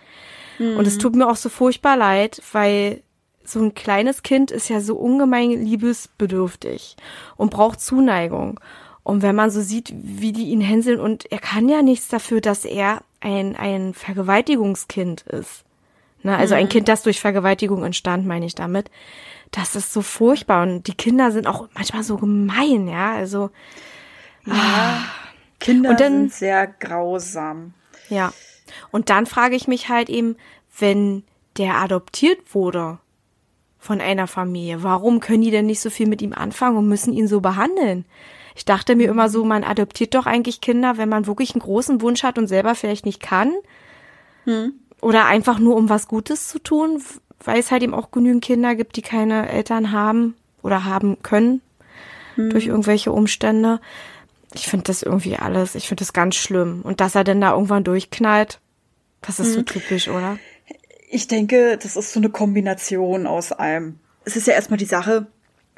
Und 0.59 0.89
es 0.89 0.99
tut 0.99 1.15
mir 1.15 1.29
auch 1.29 1.37
so 1.37 1.49
furchtbar 1.49 1.97
leid, 1.97 2.43
weil 2.51 3.03
so 3.45 3.61
ein 3.61 3.75
kleines 3.75 4.25
Kind 4.25 4.51
ist 4.51 4.69
ja 4.69 4.81
so 4.81 4.97
ungemein 4.97 5.51
liebesbedürftig 5.51 6.97
und 7.37 7.51
braucht 7.51 7.81
Zuneigung. 7.81 8.59
Und 9.05 9.23
wenn 9.23 9.37
man 9.37 9.51
so 9.51 9.61
sieht, 9.61 9.95
wie 9.95 10.33
die 10.33 10.49
ihn 10.49 10.61
hänseln 10.61 10.99
und 10.99 11.31
er 11.31 11.39
kann 11.39 11.69
ja 11.69 11.81
nichts 11.81 12.09
dafür, 12.09 12.41
dass 12.41 12.65
er 12.65 13.03
ein, 13.21 13.55
ein 13.55 13.95
Vergewaltigungskind 13.95 15.23
ist. 15.29 15.65
Ne? 16.23 16.37
Also 16.37 16.55
mhm. 16.55 16.61
ein 16.61 16.69
Kind, 16.69 16.89
das 16.89 17.03
durch 17.03 17.21
Vergewaltigung 17.21 17.85
entstand, 17.85 18.27
meine 18.27 18.47
ich 18.47 18.55
damit. 18.55 18.91
Das 19.53 19.77
ist 19.77 19.93
so 19.93 20.03
furchtbar 20.03 20.63
und 20.65 20.87
die 20.87 20.95
Kinder 20.95 21.31
sind 21.31 21.47
auch 21.47 21.69
manchmal 21.75 22.03
so 22.03 22.17
gemein, 22.17 22.89
ja, 22.89 23.15
also. 23.15 23.51
Ja, 24.45 24.55
ah. 24.55 24.99
Kinder 25.59 25.95
dann, 25.95 26.13
sind 26.13 26.33
sehr 26.33 26.67
grausam. 26.67 27.75
Ja. 28.09 28.33
Und 28.91 29.11
dann 29.11 29.27
frage 29.27 29.57
ich 29.57 29.69
mich 29.69 29.89
halt 29.89 30.09
eben, 30.09 30.37
wenn 30.79 31.25
der 31.57 31.77
adoptiert 31.77 32.55
wurde 32.55 32.99
von 33.79 34.01
einer 34.01 34.27
Familie, 34.27 34.83
warum 34.83 35.21
können 35.21 35.43
die 35.43 35.51
denn 35.51 35.67
nicht 35.67 35.81
so 35.81 35.91
viel 35.91 36.09
mit 36.09 36.21
ihm 36.21 36.33
anfangen 36.33 36.77
und 36.77 36.89
müssen 36.89 37.13
ihn 37.13 37.29
so 37.29 37.41
behandeln? 37.41 38.05
Ich 38.57 38.65
dachte 38.65 38.97
mir 38.97 39.09
immer 39.09 39.29
so, 39.29 39.45
man 39.45 39.65
adoptiert 39.65 40.15
doch 40.15 40.27
eigentlich 40.27 40.61
Kinder, 40.61 40.97
wenn 40.97 41.09
man 41.09 41.27
wirklich 41.27 41.55
einen 41.55 41.61
großen 41.61 42.01
Wunsch 42.01 42.23
hat 42.23 42.39
und 42.39 42.47
selber 42.47 42.75
vielleicht 42.75 43.05
nicht 43.07 43.23
kann. 43.23 43.53
Hm. 44.45 44.81
Oder 45.01 45.27
einfach 45.27 45.59
nur, 45.59 45.77
um 45.77 45.89
was 45.89 46.09
Gutes 46.09 46.49
zu 46.49 46.59
tun, 46.59 47.03
weil 47.45 47.59
es 47.59 47.71
halt 47.71 47.83
eben 47.83 47.95
auch 47.95 48.11
genügend 48.11 48.45
Kinder 48.45 48.75
gibt, 48.75 48.97
die 48.97 49.03
keine 49.03 49.49
Eltern 49.49 49.93
haben 49.93 50.35
oder 50.63 50.85
haben 50.85 51.23
können 51.23 51.61
hm. 52.35 52.51
durch 52.51 52.67
irgendwelche 52.67 53.13
Umstände. 53.13 53.81
Ich 54.55 54.67
finde 54.69 54.85
das 54.85 55.03
irgendwie 55.03 55.37
alles, 55.37 55.75
ich 55.75 55.89
finde 55.89 56.03
das 56.03 56.13
ganz 56.13 56.37
schlimm. 56.37 56.81
Und 56.83 57.01
dass 57.01 57.15
er 57.15 57.25
denn 57.25 57.41
da 57.41 57.53
irgendwann 57.53 57.85
durchknallt, 57.85 58.61
das 59.21 59.39
ist 59.39 59.49
hm. 59.49 59.55
so 59.55 59.63
typisch, 59.63 60.09
oder? 60.09 60.39
Ich 61.09 61.29
denke, 61.29 61.79
das 61.81 61.97
ist 61.97 62.13
so 62.13 62.21
eine 62.21 62.31
Kombination 62.31 63.27
aus 63.27 63.53
allem. 63.53 63.99
Es 64.25 64.37
ist 64.37 64.47
ja 64.47 64.55
erstmal 64.55 64.79
die 64.79 64.87
Sache, 64.87 65.27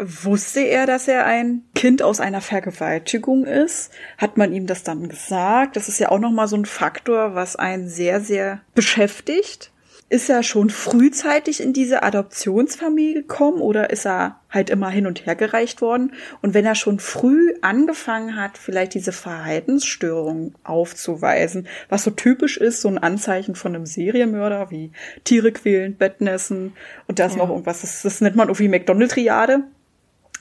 Wusste 0.01 0.61
er, 0.61 0.87
dass 0.87 1.09
er 1.09 1.27
ein 1.27 1.63
Kind 1.75 2.03
aus 2.03 2.21
einer 2.21 2.41
Vergewaltigung 2.41 3.45
ist? 3.45 3.91
Hat 4.17 4.37
man 4.37 4.53
ihm 4.53 4.69
das 4.69 4.85
dann 4.85 5.09
gesagt? 5.09 5.75
Das 5.75 5.89
ist 5.89 5.99
ja 5.99 6.11
auch 6.11 6.21
nochmal 6.21 6.47
so 6.47 6.57
ein 6.57 6.67
Faktor, 6.67 7.35
was 7.35 7.57
einen 7.57 7.89
sehr, 7.89 8.21
sehr 8.21 8.61
beschäftigt. 8.77 9.73
Ist 10.11 10.31
er 10.31 10.43
schon 10.43 10.71
frühzeitig 10.71 11.61
in 11.61 11.75
diese 11.75 12.03
Adoptionsfamilie 12.03 13.23
gekommen 13.23 13.61
oder 13.61 13.91
ist 13.91 14.07
er 14.07 14.41
halt 14.49 14.71
immer 14.71 14.89
hin 14.89 15.07
und 15.07 15.27
her 15.27 15.35
gereicht 15.35 15.83
worden? 15.83 16.13
Und 16.41 16.55
wenn 16.55 16.65
er 16.65 16.77
schon 16.77 16.99
früh 17.01 17.53
angefangen 17.61 18.37
hat, 18.37 18.57
vielleicht 18.57 18.95
diese 18.95 19.13
Verhaltensstörung 19.13 20.55
aufzuweisen, 20.65 21.67
was 21.91 22.05
so 22.05 22.11
typisch 22.11 22.57
ist, 22.57 22.81
so 22.81 22.89
ein 22.89 22.97
Anzeichen 22.97 23.55
von 23.55 23.75
einem 23.75 23.85
Serienmörder 23.85 24.71
wie 24.71 24.93
Tiere 25.25 25.53
quälen, 25.53 25.97
Bettnässen 25.97 26.73
und 27.07 27.19
da 27.19 27.27
ist 27.27 27.33
ja. 27.33 27.39
noch 27.39 27.51
irgendwas, 27.51 27.83
das, 27.83 28.01
das 28.03 28.23
nennt 28.23 28.37
man 28.37 28.49
irgendwie 28.49 28.69
McDonald-Triade. 28.69 29.65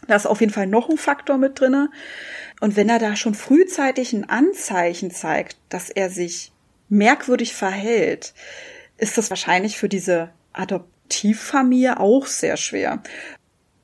Da 0.07 0.15
ist 0.15 0.25
auf 0.25 0.39
jeden 0.39 0.53
Fall 0.53 0.67
noch 0.67 0.89
ein 0.89 0.97
Faktor 0.97 1.37
mit 1.37 1.59
drinne. 1.59 1.89
Und 2.59 2.75
wenn 2.75 2.89
er 2.89 2.99
da 2.99 3.15
schon 3.15 3.35
frühzeitig 3.35 4.13
ein 4.13 4.29
Anzeichen 4.29 5.11
zeigt, 5.11 5.57
dass 5.69 5.89
er 5.89 6.09
sich 6.09 6.51
merkwürdig 6.89 7.53
verhält, 7.53 8.33
ist 8.97 9.17
das 9.17 9.29
wahrscheinlich 9.29 9.77
für 9.77 9.89
diese 9.89 10.29
Adoptivfamilie 10.53 11.99
auch 11.99 12.25
sehr 12.25 12.57
schwer. 12.57 13.03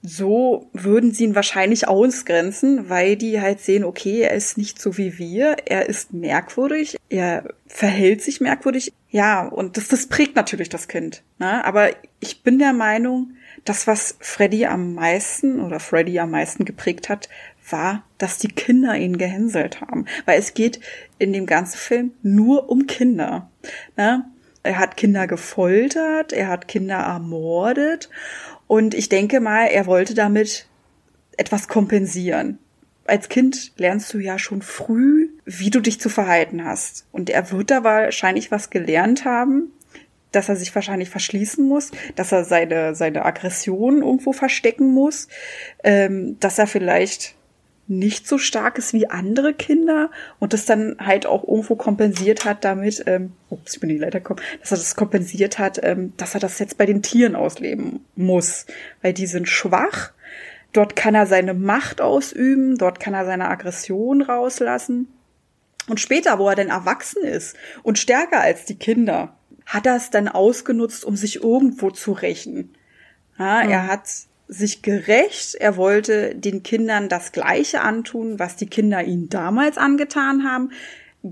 So 0.05 0.69
würden 0.73 1.13
sie 1.13 1.23
ihn 1.23 1.35
wahrscheinlich 1.35 1.87
ausgrenzen, 1.87 2.89
weil 2.89 3.15
die 3.15 3.39
halt 3.39 3.61
sehen, 3.61 3.85
okay, 3.85 4.21
er 4.21 4.33
ist 4.33 4.57
nicht 4.57 4.81
so 4.81 4.97
wie 4.97 5.17
wir, 5.17 5.55
er 5.65 5.87
ist 5.87 6.11
merkwürdig, 6.11 6.97
er 7.09 7.53
verhält 7.67 8.21
sich 8.21 8.41
merkwürdig. 8.41 8.91
Ja, 9.09 9.47
und 9.47 9.77
das, 9.77 9.87
das 9.87 10.07
prägt 10.07 10.35
natürlich 10.35 10.67
das 10.67 10.89
Kind. 10.89 11.23
Ne? 11.39 11.63
Aber 11.63 11.91
ich 12.19 12.43
bin 12.43 12.59
der 12.59 12.73
Meinung, 12.73 13.35
das, 13.65 13.87
was 13.87 14.17
Freddy 14.19 14.65
am 14.65 14.93
meisten 14.93 15.59
oder 15.59 15.79
Freddy 15.79 16.19
am 16.19 16.31
meisten 16.31 16.65
geprägt 16.65 17.09
hat, 17.09 17.29
war, 17.69 18.03
dass 18.17 18.37
die 18.37 18.49
Kinder 18.49 18.95
ihn 18.95 19.17
gehänselt 19.17 19.81
haben. 19.81 20.05
Weil 20.25 20.39
es 20.39 20.53
geht 20.53 20.79
in 21.17 21.33
dem 21.33 21.45
ganzen 21.45 21.77
Film 21.77 22.11
nur 22.21 22.69
um 22.69 22.87
Kinder. 22.87 23.49
Ne? 23.95 24.25
Er 24.63 24.79
hat 24.79 24.97
Kinder 24.97 25.27
gefoltert, 25.27 26.33
er 26.33 26.47
hat 26.47 26.67
Kinder 26.67 26.97
ermordet 26.97 28.09
und 28.67 28.93
ich 28.93 29.09
denke 29.09 29.39
mal, 29.39 29.65
er 29.65 29.85
wollte 29.85 30.13
damit 30.13 30.67
etwas 31.37 31.67
kompensieren. 31.67 32.59
Als 33.05 33.27
Kind 33.27 33.73
lernst 33.75 34.13
du 34.13 34.19
ja 34.19 34.39
schon 34.39 34.61
früh, 34.61 35.29
wie 35.45 35.69
du 35.69 35.81
dich 35.81 35.99
zu 35.99 36.07
verhalten 36.07 36.63
hast. 36.63 37.05
Und 37.11 37.29
er 37.29 37.51
wird 37.51 37.69
da 37.69 37.83
wahrscheinlich 37.83 38.49
was 38.51 38.69
gelernt 38.69 39.25
haben, 39.25 39.73
dass 40.33 40.49
er 40.49 40.57
sich 40.57 40.75
wahrscheinlich 40.75 41.09
verschließen 41.09 41.65
muss, 41.65 41.91
dass 42.15 42.33
er 42.33 42.43
seine, 42.43 42.95
seine 42.95 43.23
Aggression 43.23 44.01
irgendwo 44.01 44.33
verstecken 44.33 44.91
muss, 44.91 45.29
ähm, 45.83 46.37
dass 46.39 46.59
er 46.59 46.67
vielleicht 46.67 47.35
nicht 47.87 48.27
so 48.27 48.37
stark 48.37 48.77
ist 48.77 48.93
wie 48.93 49.09
andere 49.09 49.53
Kinder 49.53 50.09
und 50.39 50.53
das 50.53 50.65
dann 50.65 50.95
halt 50.99 51.25
auch 51.25 51.45
irgendwo 51.45 51.75
kompensiert 51.75 52.45
hat 52.45 52.63
damit, 52.63 53.03
ähm, 53.07 53.33
ups, 53.49 53.75
ich 53.75 53.79
bin 53.81 53.89
die 53.89 53.97
Leiter 53.97 54.19
gekommen, 54.19 54.41
dass 54.61 54.71
er 54.71 54.77
das 54.77 54.95
kompensiert 54.95 55.59
hat, 55.59 55.79
ähm, 55.83 56.13
dass 56.17 56.33
er 56.33 56.39
das 56.39 56.59
jetzt 56.59 56.77
bei 56.77 56.85
den 56.85 57.01
Tieren 57.01 57.35
ausleben 57.35 58.05
muss, 58.15 58.65
weil 59.01 59.13
die 59.13 59.27
sind 59.27 59.49
schwach. 59.49 60.11
Dort 60.71 60.95
kann 60.95 61.13
er 61.13 61.27
seine 61.27 61.53
Macht 61.53 62.01
ausüben, 62.01 62.77
dort 62.77 62.99
kann 62.99 63.13
er 63.13 63.25
seine 63.25 63.49
Aggression 63.49 64.21
rauslassen. 64.21 65.07
Und 65.87 65.99
später, 65.99 66.39
wo 66.39 66.47
er 66.47 66.55
denn 66.55 66.69
erwachsen 66.69 67.23
ist 67.23 67.57
und 67.83 67.99
stärker 67.99 68.39
als 68.39 68.63
die 68.63 68.77
Kinder, 68.77 69.35
hat 69.65 69.85
er 69.85 69.95
es 69.95 70.09
dann 70.09 70.27
ausgenutzt, 70.27 71.05
um 71.05 71.15
sich 71.15 71.43
irgendwo 71.43 71.91
zu 71.91 72.11
rächen. 72.11 72.75
Ja, 73.37 73.63
mhm. 73.63 73.69
Er 73.71 73.87
hat 73.87 74.07
sich 74.47 74.81
gerecht, 74.81 75.55
er 75.55 75.77
wollte 75.77 76.35
den 76.35 76.63
Kindern 76.63 77.09
das 77.09 77.31
Gleiche 77.31 77.81
antun, 77.81 78.39
was 78.39 78.55
die 78.55 78.67
Kinder 78.67 79.03
ihnen 79.03 79.29
damals 79.29 79.77
angetan 79.77 80.43
haben, 80.43 80.71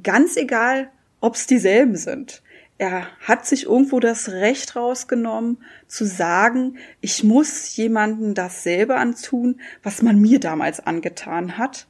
ganz 0.03 0.37
egal, 0.37 0.89
ob 1.19 1.35
es 1.35 1.45
dieselben 1.45 1.95
sind. 1.95 2.41
Er 2.77 3.05
hat 3.19 3.45
sich 3.45 3.65
irgendwo 3.65 3.99
das 3.99 4.29
Recht 4.29 4.75
rausgenommen, 4.75 5.59
zu 5.87 6.05
sagen, 6.05 6.77
ich 6.99 7.23
muss 7.23 7.75
jemanden 7.75 8.33
dasselbe 8.33 8.95
antun, 8.95 9.61
was 9.83 10.01
man 10.01 10.19
mir 10.19 10.39
damals 10.39 10.79
angetan 10.79 11.59
hat. 11.59 11.85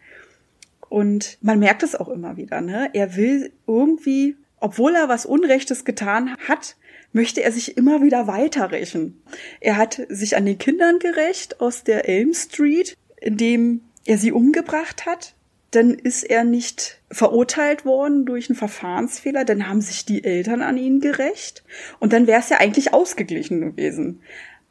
Und 0.89 1.37
man 1.41 1.59
merkt 1.59 1.83
es 1.83 1.95
auch 1.95 2.09
immer 2.09 2.35
wieder, 2.35 2.59
ne? 2.59 2.89
Er 2.91 3.15
will 3.15 3.53
irgendwie 3.67 4.35
obwohl 4.61 4.95
er 4.95 5.09
was 5.09 5.25
Unrechtes 5.25 5.83
getan 5.83 6.37
hat, 6.47 6.77
möchte 7.11 7.43
er 7.43 7.51
sich 7.51 7.77
immer 7.77 8.01
wieder 8.01 8.27
weiter 8.27 8.71
rächen. 8.71 9.21
Er 9.59 9.75
hat 9.75 10.01
sich 10.07 10.37
an 10.37 10.45
den 10.45 10.57
Kindern 10.57 10.99
gerecht 10.99 11.59
aus 11.59 11.83
der 11.83 12.07
Elm 12.07 12.33
Street, 12.33 12.95
indem 13.19 13.81
er 14.05 14.17
sie 14.17 14.31
umgebracht 14.31 15.05
hat. 15.05 15.33
Dann 15.71 15.91
ist 15.91 16.23
er 16.23 16.43
nicht 16.43 17.01
verurteilt 17.11 17.85
worden 17.85 18.25
durch 18.25 18.49
einen 18.49 18.57
Verfahrensfehler, 18.57 19.45
dann 19.45 19.67
haben 19.67 19.81
sich 19.81 20.05
die 20.05 20.23
Eltern 20.23 20.61
an 20.61 20.77
ihn 20.77 20.99
gerecht 20.99 21.63
und 21.99 22.13
dann 22.13 22.27
wäre 22.27 22.41
es 22.41 22.49
ja 22.49 22.57
eigentlich 22.57 22.93
ausgeglichen 22.93 23.61
gewesen. 23.61 24.21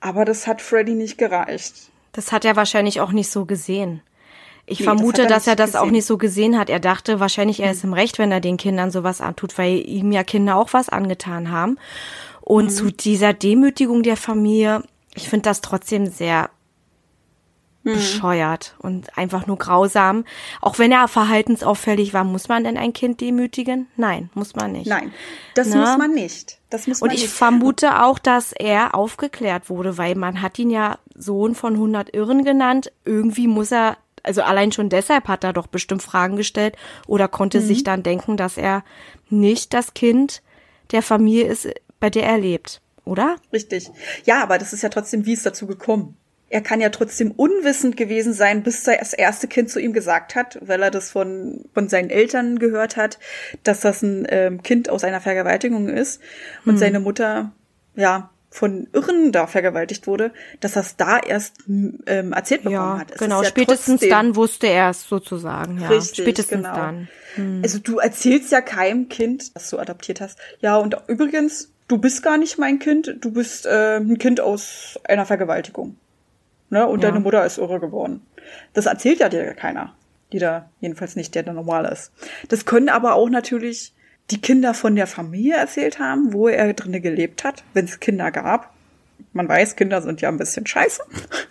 Aber 0.00 0.24
das 0.24 0.46
hat 0.46 0.62
Freddy 0.62 0.94
nicht 0.94 1.18
gereicht. 1.18 1.90
Das 2.12 2.33
hat 2.33 2.44
er 2.44 2.57
wahrscheinlich 2.57 3.00
auch 3.00 3.12
nicht 3.12 3.31
so 3.31 3.44
gesehen. 3.46 4.03
Ich 4.70 4.78
nee, 4.78 4.85
vermute, 4.85 5.22
das 5.22 5.30
dass 5.30 5.46
er 5.48 5.56
das 5.56 5.72
gesehen. 5.72 5.80
auch 5.80 5.90
nicht 5.90 6.06
so 6.06 6.16
gesehen 6.16 6.56
hat. 6.56 6.70
Er 6.70 6.78
dachte 6.78 7.18
wahrscheinlich, 7.18 7.61
er 7.61 7.72
ist 7.72 7.83
im 7.83 7.92
Recht, 7.92 8.18
wenn 8.18 8.30
er 8.30 8.40
den 8.40 8.56
Kindern 8.56 8.92
sowas 8.92 9.20
antut, 9.20 9.59
weil 9.59 9.80
ihm 9.87 10.12
ja 10.12 10.22
Kinder 10.22 10.56
auch 10.56 10.72
was 10.72 10.88
angetan 10.88 11.50
haben. 11.50 11.76
Und 12.40 12.66
mhm. 12.66 12.70
zu 12.70 12.92
dieser 12.92 13.33
Demütigung 13.33 14.04
der 14.04 14.16
Familie, 14.16 14.85
ich 15.14 15.28
finde 15.28 15.44
das 15.44 15.61
trotzdem 15.61 16.06
sehr 16.06 16.50
mhm. 17.83 17.94
bescheuert 17.94 18.76
und 18.78 19.18
einfach 19.18 19.48
nur 19.48 19.59
grausam. 19.59 20.24
Auch 20.61 20.78
wenn 20.78 20.92
er 20.92 21.09
verhaltensauffällig 21.09 22.14
war, 22.14 22.22
muss 22.22 22.48
man 22.48 22.62
denn 22.62 22.76
ein 22.76 22.92
Kind 22.92 23.20
demütigen? 23.20 23.88
Nein, 23.96 24.30
muss 24.35 24.54
man 24.54 24.72
nicht. 24.72 24.87
Nein, 24.87 25.12
das 25.54 25.68
Na? 25.68 25.80
Muss 25.80 25.98
man 25.98 26.14
nicht. 26.14 26.59
Das 26.70 26.87
muss 26.87 27.00
man 27.00 27.11
und 27.11 27.16
ich 27.16 27.22
nicht. 27.22 27.33
vermute 27.33 28.04
auch, 28.04 28.20
dass 28.20 28.52
er 28.52 28.94
aufgeklärt 28.94 29.68
wurde, 29.68 29.98
weil 29.98 30.14
man 30.14 30.42
hat 30.42 30.59
ihn 30.61 30.70
ja 30.70 30.98
Sohn 31.16 31.56
von 31.56 31.74
100 31.74 32.14
Irren 32.14 32.44
genannt. 32.44 32.92
Irgendwie 33.04 33.48
muss 33.48 33.72
er 33.72 33.96
also 34.22 34.42
allein 34.42 34.72
schon 34.72 34.88
deshalb 34.88 35.28
hat 35.28 35.44
er 35.44 35.52
doch 35.52 35.66
bestimmt 35.66 36.02
Fragen 36.02 36.37
gestellt 36.37 36.76
oder 37.06 37.28
konnte 37.28 37.61
mhm. 37.61 37.64
sich 37.64 37.85
dann 37.85 38.02
denken, 38.02 38.37
dass 38.37 38.56
er 38.56 38.85
nicht 39.28 39.74
das 39.74 39.94
Kind 39.94 40.42
der 40.92 41.02
Familie 41.02 41.46
ist, 41.46 41.68
bei 42.00 42.11
der 42.11 42.24
er 42.24 42.38
lebt, 42.38 42.80
oder? 43.04 43.37
Richtig. 43.52 43.90
Ja, 44.24 44.42
aber 44.42 44.59
das 44.59 44.72
ist 44.72 44.83
ja 44.83 44.88
trotzdem, 44.88 45.26
wie 45.26 45.35
es 45.35 45.42
dazu 45.42 45.66
gekommen. 45.66 46.16
Er 46.52 46.62
kann 46.62 46.80
ja 46.80 46.88
trotzdem 46.88 47.30
unwissend 47.30 47.96
gewesen 47.96 48.33
sein, 48.33 48.64
bis 48.64 48.83
das 48.83 49.12
erste 49.12 49.46
Kind 49.46 49.70
zu 49.70 49.78
ihm 49.78 49.92
gesagt 49.92 50.35
hat, 50.35 50.59
weil 50.61 50.83
er 50.83 50.90
das 50.90 51.12
von, 51.12 51.64
von 51.72 51.88
seinen 51.88 52.11
Eltern 52.11 52.59
gehört 52.59 52.96
hat, 52.96 53.20
dass 53.62 53.80
das 53.80 54.02
ein 54.02 54.26
ähm, 54.30 54.62
Kind 54.62 54.90
aus 54.90 55.04
einer 55.04 55.20
Vergewaltigung 55.20 55.88
ist. 55.88 56.20
Und 56.64 56.72
hm. 56.72 56.78
seine 56.78 56.98
Mutter, 56.98 57.52
ja, 57.94 58.30
von 58.50 58.88
Irren 58.92 59.30
da 59.30 59.46
vergewaltigt 59.46 60.08
wurde, 60.08 60.32
dass 60.58 60.74
es 60.74 60.96
da 60.96 61.18
erst 61.18 61.54
ähm, 61.68 62.32
erzählt 62.32 62.64
bekommen 62.64 62.74
ja, 62.74 62.98
hat. 62.98 63.12
Es 63.12 63.18
genau, 63.18 63.42
ja 63.42 63.48
spätestens 63.48 64.00
dann 64.08 64.34
wusste 64.34 64.66
er 64.66 64.90
es 64.90 65.04
sozusagen. 65.04 65.80
Ja, 65.80 65.88
richtig, 65.88 66.24
spätestens 66.24 66.64
genau. 66.64 66.74
dann. 66.74 67.08
Hm. 67.36 67.60
Also 67.62 67.78
du 67.78 67.98
erzählst 67.98 68.50
ja 68.50 68.60
keinem 68.60 69.08
Kind, 69.08 69.54
das 69.54 69.70
du 69.70 69.78
adoptiert 69.78 70.20
hast. 70.20 70.38
Ja, 70.60 70.76
und 70.78 70.96
übrigens, 71.06 71.70
du 71.86 71.98
bist 71.98 72.24
gar 72.24 72.38
nicht 72.38 72.58
mein 72.58 72.80
Kind, 72.80 73.16
du 73.20 73.30
bist 73.30 73.66
äh, 73.66 73.98
ein 73.98 74.18
Kind 74.18 74.40
aus 74.40 74.98
einer 75.04 75.26
Vergewaltigung. 75.26 75.96
Ne? 76.70 76.86
Und 76.86 77.02
ja. 77.02 77.08
deine 77.08 77.20
Mutter 77.20 77.46
ist 77.46 77.58
irre 77.58 77.78
geworden. 77.78 78.26
Das 78.72 78.86
erzählt 78.86 79.20
ja 79.20 79.28
dir 79.28 79.54
keiner. 79.54 79.94
Die 80.32 80.38
da 80.38 80.70
jedenfalls 80.80 81.16
nicht, 81.16 81.34
der 81.34 81.42
da 81.42 81.52
normal 81.52 81.84
ist. 81.86 82.12
Das 82.48 82.64
können 82.64 82.88
aber 82.88 83.14
auch 83.14 83.28
natürlich 83.28 83.92
die 84.30 84.40
Kinder 84.40 84.74
von 84.74 84.96
der 84.96 85.06
Familie 85.06 85.56
erzählt 85.56 85.98
haben, 85.98 86.32
wo 86.32 86.48
er 86.48 86.72
drinne 86.72 87.00
gelebt 87.00 87.44
hat, 87.44 87.64
wenn 87.74 87.84
es 87.84 88.00
Kinder 88.00 88.30
gab. 88.30 88.72
Man 89.32 89.48
weiß, 89.48 89.76
Kinder 89.76 90.02
sind 90.02 90.20
ja 90.20 90.28
ein 90.28 90.38
bisschen 90.38 90.66
scheiße. 90.66 91.02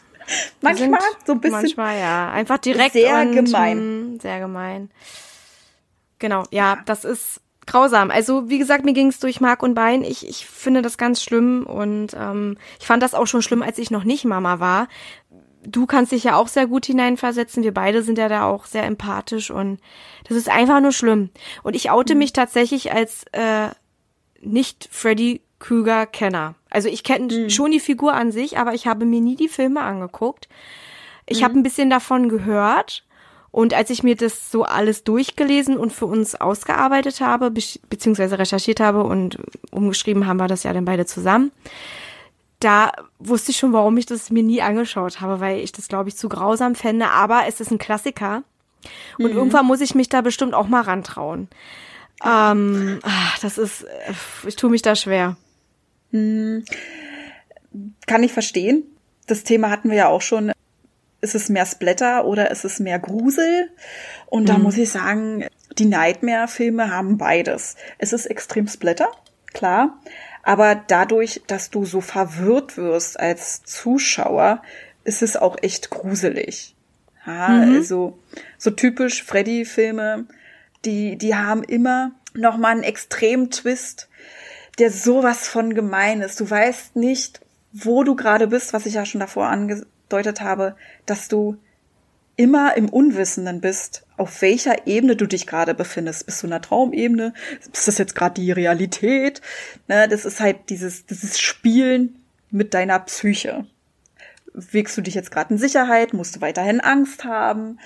manchmal 0.62 1.00
so 1.26 1.34
ein 1.34 1.42
bisschen. 1.42 1.62
Manchmal 1.62 2.00
ja, 2.00 2.32
einfach 2.32 2.58
direkt 2.58 2.94
sehr 2.94 3.22
und, 3.22 3.34
gemein. 3.34 4.14
mh, 4.14 4.22
Sehr 4.22 4.40
gemein. 4.40 4.90
Genau, 6.20 6.44
ja, 6.52 6.80
das 6.86 7.06
ist 7.06 7.42
grausam. 7.66 8.12
Also 8.12 8.50
wie 8.50 8.58
gesagt, 8.58 8.84
mir 8.84 8.94
ging 8.94 9.08
es 9.08 9.20
durch 9.20 9.40
Mark 9.42 9.64
und 9.64 9.74
Bein. 9.76 10.04
Ich, 10.04 10.28
ich 10.28 10.46
finde 10.46 10.82
das 10.82 10.98
ganz 10.98 11.24
schlimm 11.24 11.66
und 11.66 12.16
ähm, 12.20 12.58
ich 12.80 12.88
fand 12.88 13.04
das 13.04 13.14
auch 13.14 13.28
schon 13.28 13.42
schlimm, 13.42 13.62
als 13.62 13.78
ich 13.78 13.92
noch 13.92 14.04
nicht 14.04 14.26
Mama 14.26 14.60
war. 14.60 14.88
Du 15.66 15.86
kannst 15.86 16.12
dich 16.12 16.24
ja 16.24 16.36
auch 16.36 16.48
sehr 16.48 16.68
gut 16.68 16.86
hineinversetzen. 16.86 17.64
Wir 17.64 17.74
beide 17.74 18.02
sind 18.02 18.18
ja 18.18 18.30
da 18.30 18.46
auch 18.46 18.66
sehr 18.66 18.84
empathisch 18.84 19.52
und 19.52 19.80
das 20.28 20.38
ist 20.38 20.50
einfach 20.50 20.80
nur 20.80 20.92
schlimm. 20.92 21.30
Und 21.64 21.76
ich 21.76 21.92
oute 21.92 22.16
mich 22.16 22.34
tatsächlich 22.34 22.94
als 22.94 23.26
äh, 23.32 23.70
nicht 24.42 24.88
Freddy 24.92 25.42
Krüger 25.60 26.06
Kenner. 26.06 26.56
Also 26.70 26.88
ich 26.88 27.04
kenne 27.04 27.50
schon 27.50 27.72
die 27.72 27.80
Figur 27.82 28.14
an 28.14 28.32
sich, 28.32 28.58
aber 28.58 28.74
ich 28.74 28.88
habe 28.88 29.06
mir 29.06 29.20
nie 29.20 29.36
die 29.36 29.50
Filme 29.50 29.82
angeguckt. 29.82 30.48
Ich 31.26 31.44
habe 31.44 31.60
ein 31.60 31.64
bisschen 31.64 31.90
davon 31.90 32.30
gehört 32.30 33.04
und 33.52 33.74
als 33.74 33.90
ich 33.90 34.04
mir 34.04 34.16
das 34.16 34.52
so 34.52 34.64
alles 34.64 35.04
durchgelesen 35.04 35.78
und 35.78 35.92
für 35.92 36.06
uns 36.06 36.36
ausgearbeitet 36.36 37.20
habe, 37.22 37.52
be 37.52 37.62
beziehungsweise 37.90 38.38
recherchiert 38.38 38.80
habe 38.80 39.04
und 39.04 39.38
umgeschrieben 39.72 40.28
haben 40.28 40.38
wir 40.38 40.48
das 40.48 40.64
ja 40.64 40.74
dann 40.74 40.86
beide 40.86 41.06
zusammen, 41.06 41.52
da 42.60 42.92
wusste 43.20 43.52
ich 43.52 43.58
schon, 43.58 43.74
warum 43.74 43.98
ich 43.98 44.06
das 44.06 44.30
mir 44.30 44.44
nie 44.44 44.62
angeschaut 44.62 45.22
habe, 45.22 45.40
weil 45.40 45.60
ich 45.60 45.72
das, 45.72 45.88
glaube 45.88 46.10
ich, 46.10 46.18
zu 46.18 46.28
grausam 46.30 46.76
fände. 46.76 47.08
Aber 47.08 47.44
es 47.48 47.62
ist 47.62 47.72
ein 47.72 47.78
Klassiker. 47.78 48.44
Und 49.18 49.32
irgendwann 49.32 49.66
muss 49.66 49.82
ich 49.82 49.96
mich 49.96 50.10
da 50.10 50.22
bestimmt 50.22 50.54
auch 50.54 50.68
mal 50.68 50.82
rantrauen. 50.82 51.50
Ähm, 52.26 53.00
ach, 53.04 53.40
das 53.40 53.58
ist, 53.58 53.86
ich 54.46 54.56
tue 54.56 54.70
mich 54.70 54.82
da 54.82 54.96
schwer. 54.96 55.38
Kann 56.12 56.64
ich 58.24 58.34
verstehen. 58.34 58.84
Das 59.28 59.44
Thema 59.44 59.70
hatten 59.70 59.90
wir 59.90 59.98
ja 59.98 60.08
auch 60.08 60.22
schon. 60.22 60.52
Ist 61.22 61.36
es 61.36 61.50
mehr 61.50 61.66
Splatter 61.66 62.26
oder 62.26 62.50
ist 62.50 62.64
es 62.64 62.80
mehr 62.80 62.98
Grusel? 62.98 63.70
Und 64.28 64.48
da 64.48 64.58
muss 64.58 64.78
ich 64.78 64.90
sagen, 64.90 65.46
die 65.78 65.86
Nightmare-Filme 65.86 66.92
haben 66.92 67.18
beides. 67.18 67.76
Es 67.98 68.14
ist 68.14 68.26
extrem 68.26 68.68
Splatter, 68.68 69.10
klar. 69.54 70.00
Aber 70.44 70.76
dadurch, 70.76 71.42
dass 71.48 71.70
du 71.70 71.86
so 71.86 72.02
verwirrt 72.02 72.78
wirst 72.78 73.20
als 73.20 73.64
Zuschauer, 73.64 74.62
ist 75.04 75.22
es 75.22 75.38
auch 75.38 75.58
echt 75.62 75.90
gruselig. 75.90 76.76
Ja, 77.26 77.48
also 77.48 78.18
so 78.58 78.72
typisch 78.72 79.24
Freddy-Filme, 79.24 80.26
die, 80.86 81.18
die 81.18 81.36
haben 81.36 81.64
immer 81.64 82.12
noch 82.34 82.58
mal 82.58 82.70
einen 82.70 82.84
extremen 82.84 83.52
Twist, 83.52 84.10
der 84.80 84.92
sowas 84.92 85.48
von 85.48 85.74
gemein 85.74 86.22
ist. 86.22 86.40
Du 86.40 86.50
weißt 86.50 86.96
nicht, 86.96 87.42
wo 87.72 88.04
du 88.04 88.16
gerade 88.16 88.48
bist, 88.48 88.74
was 88.74 88.86
ich 88.86 88.96
ja 88.96 89.06
schon 89.06 89.20
davor 89.20 89.48
angedeutet 89.48 90.42
habe, 90.42 90.76
dass 91.06 91.28
du 91.28 91.58
immer 92.36 92.78
im 92.78 92.90
Unwissenden 92.90 93.62
bist, 93.62 94.06
auf 94.20 94.42
welcher 94.42 94.86
Ebene 94.86 95.16
du 95.16 95.26
dich 95.26 95.48
gerade 95.48 95.74
befindest. 95.74 96.26
Bist 96.26 96.44
du 96.44 96.48
in 96.48 96.54
einer 96.54 96.62
Traumebene? 96.62 97.34
Ist 97.72 97.88
das 97.88 97.98
jetzt 97.98 98.16
gerade 98.16 98.36
die 98.36 98.52
Realität? 98.52 99.42
Ne, 99.88 100.08
das 100.08 100.26
ist 100.26 100.40
halt 100.40 100.70
dieses, 100.70 101.06
dieses 101.06 101.40
Spielen 101.40 102.22
mit 102.52 102.74
deiner 102.74 103.00
Psyche. 103.00 103.66
Wiegst 104.54 104.98
du 104.98 105.02
dich 105.02 105.14
jetzt 105.14 105.32
gerade 105.32 105.54
in 105.54 105.58
Sicherheit? 105.58 106.14
Musst 106.14 106.36
du 106.36 106.42
weiterhin 106.42 106.82
Angst 106.82 107.24
haben? 107.24 107.80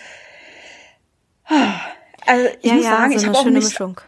Also 2.26 2.50
ich 2.62 2.74
muss 2.74 2.86
sagen, 2.86 3.12
so 3.12 3.18
ich 3.18 3.26
habe 3.28 3.38
auch 3.38 3.46
nicht 3.46 3.66
Mischung. 3.66 4.02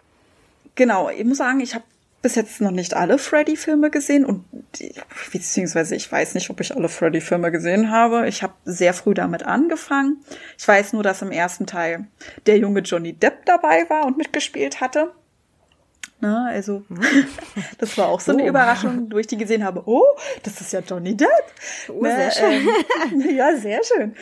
Genau, 0.75 1.09
ich 1.09 1.25
muss 1.25 1.37
sagen, 1.37 1.59
ich 1.59 1.75
habe 1.75 1.85
bis 2.25 2.33
jetzt 2.33 2.59
noch 2.59 2.71
nicht 2.71 2.95
alle 2.95 3.19
Freddy-Filme 3.19 3.91
gesehen 3.91 4.25
und 4.25 4.45
beziehungsweise 5.31 5.95
ich 5.95 6.11
weiß 6.11 6.33
nicht, 6.33 6.49
ob 6.49 6.59
ich 6.59 6.75
alle 6.75 6.89
Freddy-Filme 6.89 7.51
gesehen 7.51 7.91
habe. 7.91 8.27
Ich 8.27 8.41
habe 8.41 8.53
sehr 8.65 8.95
früh 8.95 9.13
damit 9.13 9.43
angefangen. 9.43 10.25
Ich 10.57 10.67
weiß 10.67 10.93
nur, 10.93 11.03
dass 11.03 11.21
im 11.21 11.29
ersten 11.29 11.67
Teil 11.67 12.07
der 12.47 12.57
junge 12.57 12.79
Johnny 12.79 13.13
Depp 13.13 13.45
dabei 13.45 13.87
war 13.91 14.07
und 14.07 14.17
mitgespielt 14.17 14.81
hatte. 14.81 15.11
Na, 16.19 16.47
also, 16.47 16.81
das 17.77 17.95
war 17.95 18.07
auch 18.07 18.19
so 18.19 18.31
eine 18.31 18.41
Oh. 18.41 18.47
Überraschung, 18.47 19.07
wo 19.11 19.19
ich 19.19 19.27
die 19.27 19.37
gesehen 19.37 19.63
habe. 19.63 19.83
Oh, 19.85 20.03
das 20.41 20.59
ist 20.61 20.73
ja 20.73 20.79
Johnny 20.79 21.15
Depp. 21.15 21.29
Oh, 21.89 22.01
Ne, 22.01 22.09
sehr 22.09 22.31
schön. 22.31 22.67
Ähm, 23.13 23.35
ja, 23.35 23.55
sehr 23.55 23.81
schön. 23.83 24.15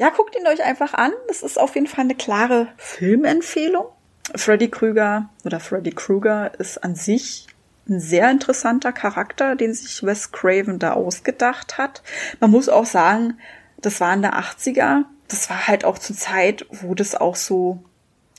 Ja, 0.00 0.10
guckt 0.10 0.34
ihn 0.34 0.48
euch 0.48 0.64
einfach 0.64 0.94
an. 0.94 1.12
Das 1.28 1.44
ist 1.44 1.56
auf 1.56 1.76
jeden 1.76 1.86
Fall 1.86 2.02
eine 2.06 2.16
klare 2.16 2.66
Filmempfehlung. 2.78 3.86
Freddy 4.34 4.68
Krüger 4.68 5.28
oder 5.44 5.60
Freddy 5.60 5.90
Krueger 5.90 6.52
ist 6.58 6.82
an 6.82 6.94
sich 6.94 7.46
ein 7.88 8.00
sehr 8.00 8.30
interessanter 8.30 8.92
Charakter, 8.92 9.56
den 9.56 9.74
sich 9.74 10.02
Wes 10.02 10.32
Craven 10.32 10.78
da 10.78 10.92
ausgedacht 10.92 11.76
hat. 11.76 12.02
Man 12.40 12.50
muss 12.50 12.68
auch 12.68 12.86
sagen, 12.86 13.38
das 13.78 14.00
waren 14.00 14.22
der 14.22 14.34
80er. 14.34 15.02
Das 15.28 15.50
war 15.50 15.66
halt 15.66 15.84
auch 15.84 15.98
zur 15.98 16.16
Zeit, 16.16 16.66
wo 16.70 16.94
das 16.94 17.14
auch 17.14 17.36
so 17.36 17.82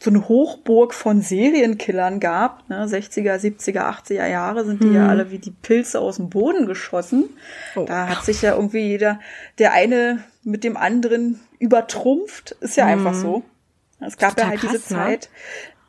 so 0.01 0.11
eine 0.11 0.27
Hochburg 0.27 0.93
von 0.93 1.21
Serienkillern 1.21 2.19
gab. 2.19 2.69
Ne? 2.69 2.85
60er, 2.85 3.39
70er, 3.39 3.81
80er 3.81 4.27
Jahre 4.27 4.65
sind 4.65 4.83
die 4.83 4.91
ja 4.91 5.07
alle 5.07 5.31
wie 5.31 5.39
die 5.39 5.51
Pilze 5.51 5.99
aus 5.99 6.17
dem 6.17 6.29
Boden 6.29 6.65
geschossen. 6.67 7.29
Oh. 7.75 7.85
Da 7.85 8.09
hat 8.09 8.25
sich 8.25 8.41
ja 8.41 8.55
irgendwie 8.55 8.87
jeder, 8.87 9.19
der 9.57 9.73
eine 9.73 10.23
mit 10.43 10.63
dem 10.63 10.77
anderen 10.77 11.39
übertrumpft. 11.59 12.51
Ist 12.59 12.77
ja 12.77 12.85
einfach 12.85 13.13
so. 13.13 13.43
Es 13.99 14.17
gab 14.17 14.37
ja 14.37 14.47
halt 14.47 14.61
diese 14.61 14.73
krass, 14.73 14.89
ne? 14.91 14.97
Zeit, 14.97 15.29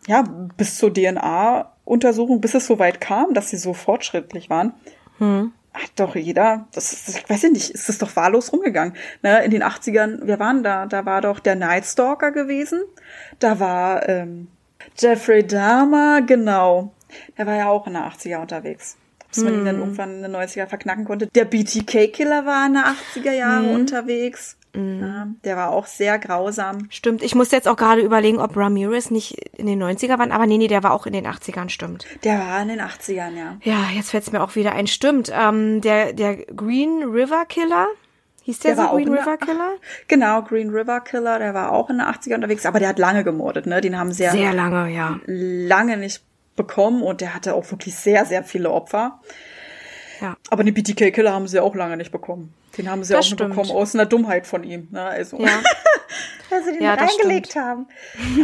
ja, 0.07 0.25
bis 0.57 0.79
zur 0.79 0.93
DNA-Untersuchung, 0.93 2.41
bis 2.41 2.55
es 2.55 2.67
so 2.67 2.79
weit 2.79 3.01
kam, 3.01 3.35
dass 3.35 3.51
sie 3.51 3.57
so 3.57 3.75
fortschrittlich 3.75 4.51
waren. 4.51 4.73
Hat 5.73 5.91
doch 5.97 6.17
jeder, 6.17 6.67
das 6.73 6.93
ist, 6.93 7.19
ich 7.19 7.29
weiß 7.29 7.43
ja 7.43 7.49
nicht, 7.51 7.71
ist 7.71 7.89
das 7.89 7.99
doch 7.99 8.17
wahllos 8.17 8.53
rumgegangen. 8.53 8.95
Ne, 9.23 9.45
in 9.45 9.51
den 9.51 9.63
80ern, 9.63 10.27
wir 10.27 10.39
waren 10.39 10.63
da, 10.63 10.87
da 10.87 11.05
war 11.05 11.21
doch 11.21 11.39
der 11.39 11.55
Night 11.55 11.85
Stalker 11.85 12.33
gewesen. 12.33 12.81
Da 13.41 13.61
war 13.61 14.09
ähm, 14.09 14.49
Jeffrey 14.97 15.47
Dahmer, 15.47 16.23
genau. 16.23 16.93
Der 17.37 17.47
war 17.47 17.57
ja 17.57 17.69
auch 17.69 17.87
in 17.87 17.93
der 17.93 18.11
80er 18.11 18.41
unterwegs. 18.41 18.97
Bis 19.29 19.45
man 19.45 19.53
ihn 19.53 19.65
dann 19.67 19.81
irgendwann 19.81 20.17
in 20.17 20.23
den 20.23 20.37
90er 20.37 20.67
verknacken 20.67 21.05
konnte. 21.05 21.27
Der 21.27 21.45
BTK-Killer 21.45 22.47
war 22.47 22.67
in 22.67 22.75
der 22.75 22.85
80er 22.85 23.33
Jahre 23.33 23.69
unterwegs. 23.75 24.57
Ja, 24.77 25.29
der 25.45 25.57
war 25.57 25.71
auch 25.71 25.87
sehr 25.87 26.19
grausam. 26.19 26.87
Stimmt, 26.91 27.23
ich 27.23 27.35
muss 27.35 27.51
jetzt 27.51 27.67
auch 27.67 27.77
gerade 27.77 28.03
überlegen, 28.03 28.39
ob 28.39 28.57
Ramirez 28.57 29.11
nicht 29.11 29.33
in 29.57 29.67
den 29.67 29.83
90er 29.83 30.19
war, 30.19 30.31
aber 30.31 30.47
nee, 30.47 30.59
nee, 30.59 30.69
der 30.69 30.83
war 30.83 30.93
auch 30.93 31.07
in 31.07 31.13
den 31.13 31.27
80ern, 31.27 31.69
stimmt. 31.69 32.07
Der 32.25 32.39
war 32.39 32.61
in 32.63 32.69
den 32.69 32.81
80ern, 32.81 33.35
ja. 33.37 33.57
Ja, 33.63 33.89
jetzt 33.95 34.11
fällt's 34.11 34.33
mir 34.33 34.43
auch 34.43 34.55
wieder 34.55 34.73
ein. 34.73 34.87
Stimmt, 34.87 35.33
ähm, 35.35 35.81
der, 35.81 36.13
der 36.13 36.37
Green 36.37 37.03
River 37.05 37.45
Killer, 37.47 37.87
hieß 38.43 38.61
der, 38.61 38.75
Der 38.75 38.85
so 38.85 38.91
Green 38.93 39.09
River 39.09 39.37
Killer? 39.39 39.73
Genau, 40.09 40.43
Green 40.43 40.71
River 40.71 41.01
Killer, 41.01 41.39
der 41.39 41.55
war 41.55 41.73
auch 41.73 41.91
in 41.91 41.99
den 41.99 42.07
80ern 42.07 42.37
unterwegs, 42.37 42.67
aber 42.67 42.79
der 42.79 42.91
hat 42.91 42.99
lange 42.99 43.25
gemordet, 43.25 43.67
ne? 43.67 43.81
Den 43.81 43.99
haben 43.99 44.13
sie 44.13 44.25
ja 44.25 44.33
Sehr 44.33 44.53
lange, 44.53 44.93
ja. 44.93 45.19
lange 45.27 45.97
nicht 45.97 46.23
bekommen 46.55 47.03
und 47.03 47.21
der 47.21 47.35
hatte 47.35 47.55
auch 47.55 47.71
wirklich 47.71 47.95
sehr, 47.95 48.25
sehr 48.25 48.43
viele 48.43 48.71
Opfer. 48.71 49.21
Ja. 50.21 50.37
Aber 50.51 50.65
den 50.65 50.75
BTK-Killer 50.75 51.33
haben 51.33 51.47
sie 51.49 51.61
auch 51.61 51.75
lange 51.75 51.97
nicht 51.97 52.13
bekommen. 52.13 52.53
Den 52.79 52.91
haben 52.91 53.05
sie 53.05 53.13
Das 53.13 53.27
auch 53.27 53.31
nur 53.31 53.37
stimmt. 53.39 53.51
bekommen 53.57 53.71
aus 53.71 53.95
einer 53.95 54.07
Dummheit 54.07 54.47
von 54.47 54.65
ihm. 54.65 54.89
Ne? 54.91 55.03
Also, 55.03 55.39
Ja. 55.41 55.47
dass 56.51 56.65
sie 56.65 56.73
den 56.75 56.83
Ja, 56.83 56.95
reingelegt 56.95 57.57
haben. 57.57 57.87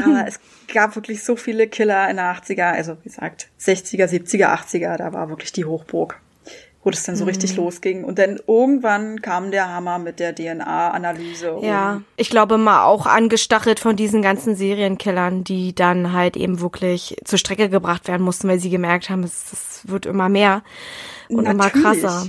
Aber 0.05 0.25
es 0.27 0.41
gab 0.73 0.95
wirklich 0.97 1.23
so 1.23 1.37
viele 1.37 1.69
Killer 1.69 2.09
in 2.11 2.17
der 2.17 2.35
80er, 2.35 2.73
also 2.73 2.97
wie 3.01 3.05
gesagt, 3.09 3.49
60er, 3.61 4.07
70er, 4.07 4.47
80er, 4.55 4.97
da 4.97 5.13
war 5.13 5.29
wirklich 5.29 5.53
die 5.53 5.65
Hochburg, 5.65 6.21
wo 6.85 6.91
das 6.91 7.05
dann 7.05 7.17
so 7.17 7.25
Mhm. 7.25 7.29
richtig 7.29 7.57
losging. 7.57 8.05
Und 8.05 8.19
dann 8.19 8.41
irgendwann 8.47 9.23
kam 9.23 9.51
der 9.51 9.69
Hammer 9.69 9.99
mit 9.99 10.19
der 10.19 10.35
DNA-Analyse. 10.35 11.59
Ja, 11.63 12.03
ich 12.17 12.31
glaube 12.31 12.59
mal 12.59 12.85
auch 12.85 13.07
angestachelt 13.07 13.79
von 13.81 13.97
diesen 13.97 14.23
ganzen 14.23 14.57
Serienkillern, 14.57 15.45
die 15.45 15.75
dann 15.75 16.13
halt 16.13 16.37
eben 16.37 16.61
wirklich 16.61 17.17
zur 17.25 17.39
Strecke 17.39 17.69
gebracht 17.69 18.09
werden 18.09 18.23
mussten, 18.23 18.49
weil 18.49 18.59
sie 18.59 18.71
gemerkt 18.71 19.11
haben, 19.11 19.23
es, 19.23 19.53
es 19.53 19.81
wird 19.85 20.07
immer 20.07 20.29
mehr 20.29 20.63
und 21.29 21.45
immer 21.45 21.55
Natürlich. 21.55 21.83
krasser. 22.03 22.27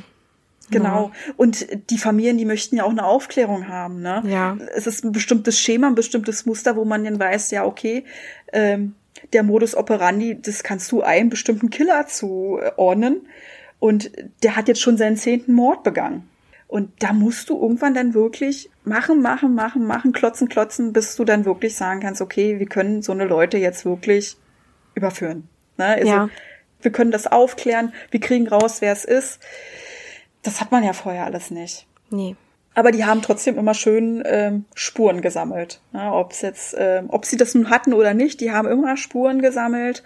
Genau. 0.70 1.12
Und 1.36 1.68
die 1.92 1.98
Familien, 1.98 2.38
die 2.38 2.46
möchten 2.46 2.78
ja 2.78 2.84
auch 2.84 2.90
eine 2.90 3.06
Aufklärung 3.06 3.68
haben, 3.68 4.02
ne? 4.02 4.24
Ja. 4.26 4.58
Es 4.76 4.88
ist 4.88 5.04
ein 5.04 5.12
bestimmtes 5.12 5.60
Schema, 5.60 5.88
ein 5.88 5.96
bestimmtes 5.96 6.46
Muster, 6.46 6.76
wo 6.76 6.86
man 6.86 7.04
dann 7.04 7.20
weiß, 7.20 7.52
ja, 7.52 7.66
okay, 7.66 8.06
ähm, 8.54 8.96
der 9.34 9.44
Modus 9.44 9.76
operandi, 9.76 10.42
das 10.42 10.64
kannst 10.64 10.92
du 10.92 11.02
einem 11.02 11.30
bestimmten 11.30 11.70
Killer 11.70 12.08
zuordnen. 12.08 13.28
Und 13.84 14.12
der 14.44 14.56
hat 14.56 14.70
jetzt 14.70 14.80
schon 14.80 14.96
seinen 14.96 15.18
zehnten 15.18 15.52
Mord 15.52 15.84
begangen. 15.84 16.30
Und 16.70 16.90
da 17.00 17.12
musst 17.12 17.50
du 17.50 17.62
irgendwann 17.62 17.94
dann 17.94 18.14
wirklich 18.14 18.70
machen, 18.86 19.22
machen, 19.22 19.56
machen, 19.56 19.86
machen, 19.86 20.14
klotzen, 20.14 20.48
klotzen, 20.48 20.94
bis 20.94 21.18
du 21.18 21.26
dann 21.26 21.44
wirklich 21.44 21.76
sagen 21.76 22.00
kannst, 22.00 22.22
okay, 22.22 22.60
wir 22.60 22.66
können 22.66 23.02
so 23.02 23.12
eine 23.12 23.26
Leute 23.26 23.58
jetzt 23.58 23.84
wirklich 23.84 24.38
überführen. 24.96 25.50
Ne? 25.76 25.86
Also, 25.86 26.08
Ja. 26.08 26.30
Wir 26.82 26.92
können 26.94 27.12
das 27.12 27.28
aufklären, 27.28 27.92
wir 28.10 28.22
kriegen 28.22 28.48
raus, 28.48 28.80
wer 28.80 28.94
es 28.94 29.04
ist. 29.04 29.42
Das 30.44 30.62
hat 30.62 30.72
man 30.72 30.86
ja 30.86 30.94
vorher 30.94 31.26
alles 31.26 31.52
nicht. 31.52 31.86
Nee. 32.10 32.38
Aber 32.76 32.92
die 32.92 33.04
haben 33.04 33.22
trotzdem 33.22 33.58
immer 33.58 33.74
schön 33.74 34.24
ähm, 34.26 34.64
Spuren 34.76 35.22
gesammelt. 35.22 35.82
Ja, 35.92 36.14
ob's 36.14 36.42
jetzt, 36.42 36.74
ähm, 36.78 37.08
ob 37.10 37.26
sie 37.26 37.36
das 37.36 37.54
nun 37.54 37.70
hatten 37.70 37.94
oder 37.94 38.14
nicht, 38.14 38.40
die 38.40 38.52
haben 38.52 38.68
immer 38.68 38.96
Spuren 38.96 39.42
gesammelt, 39.42 40.04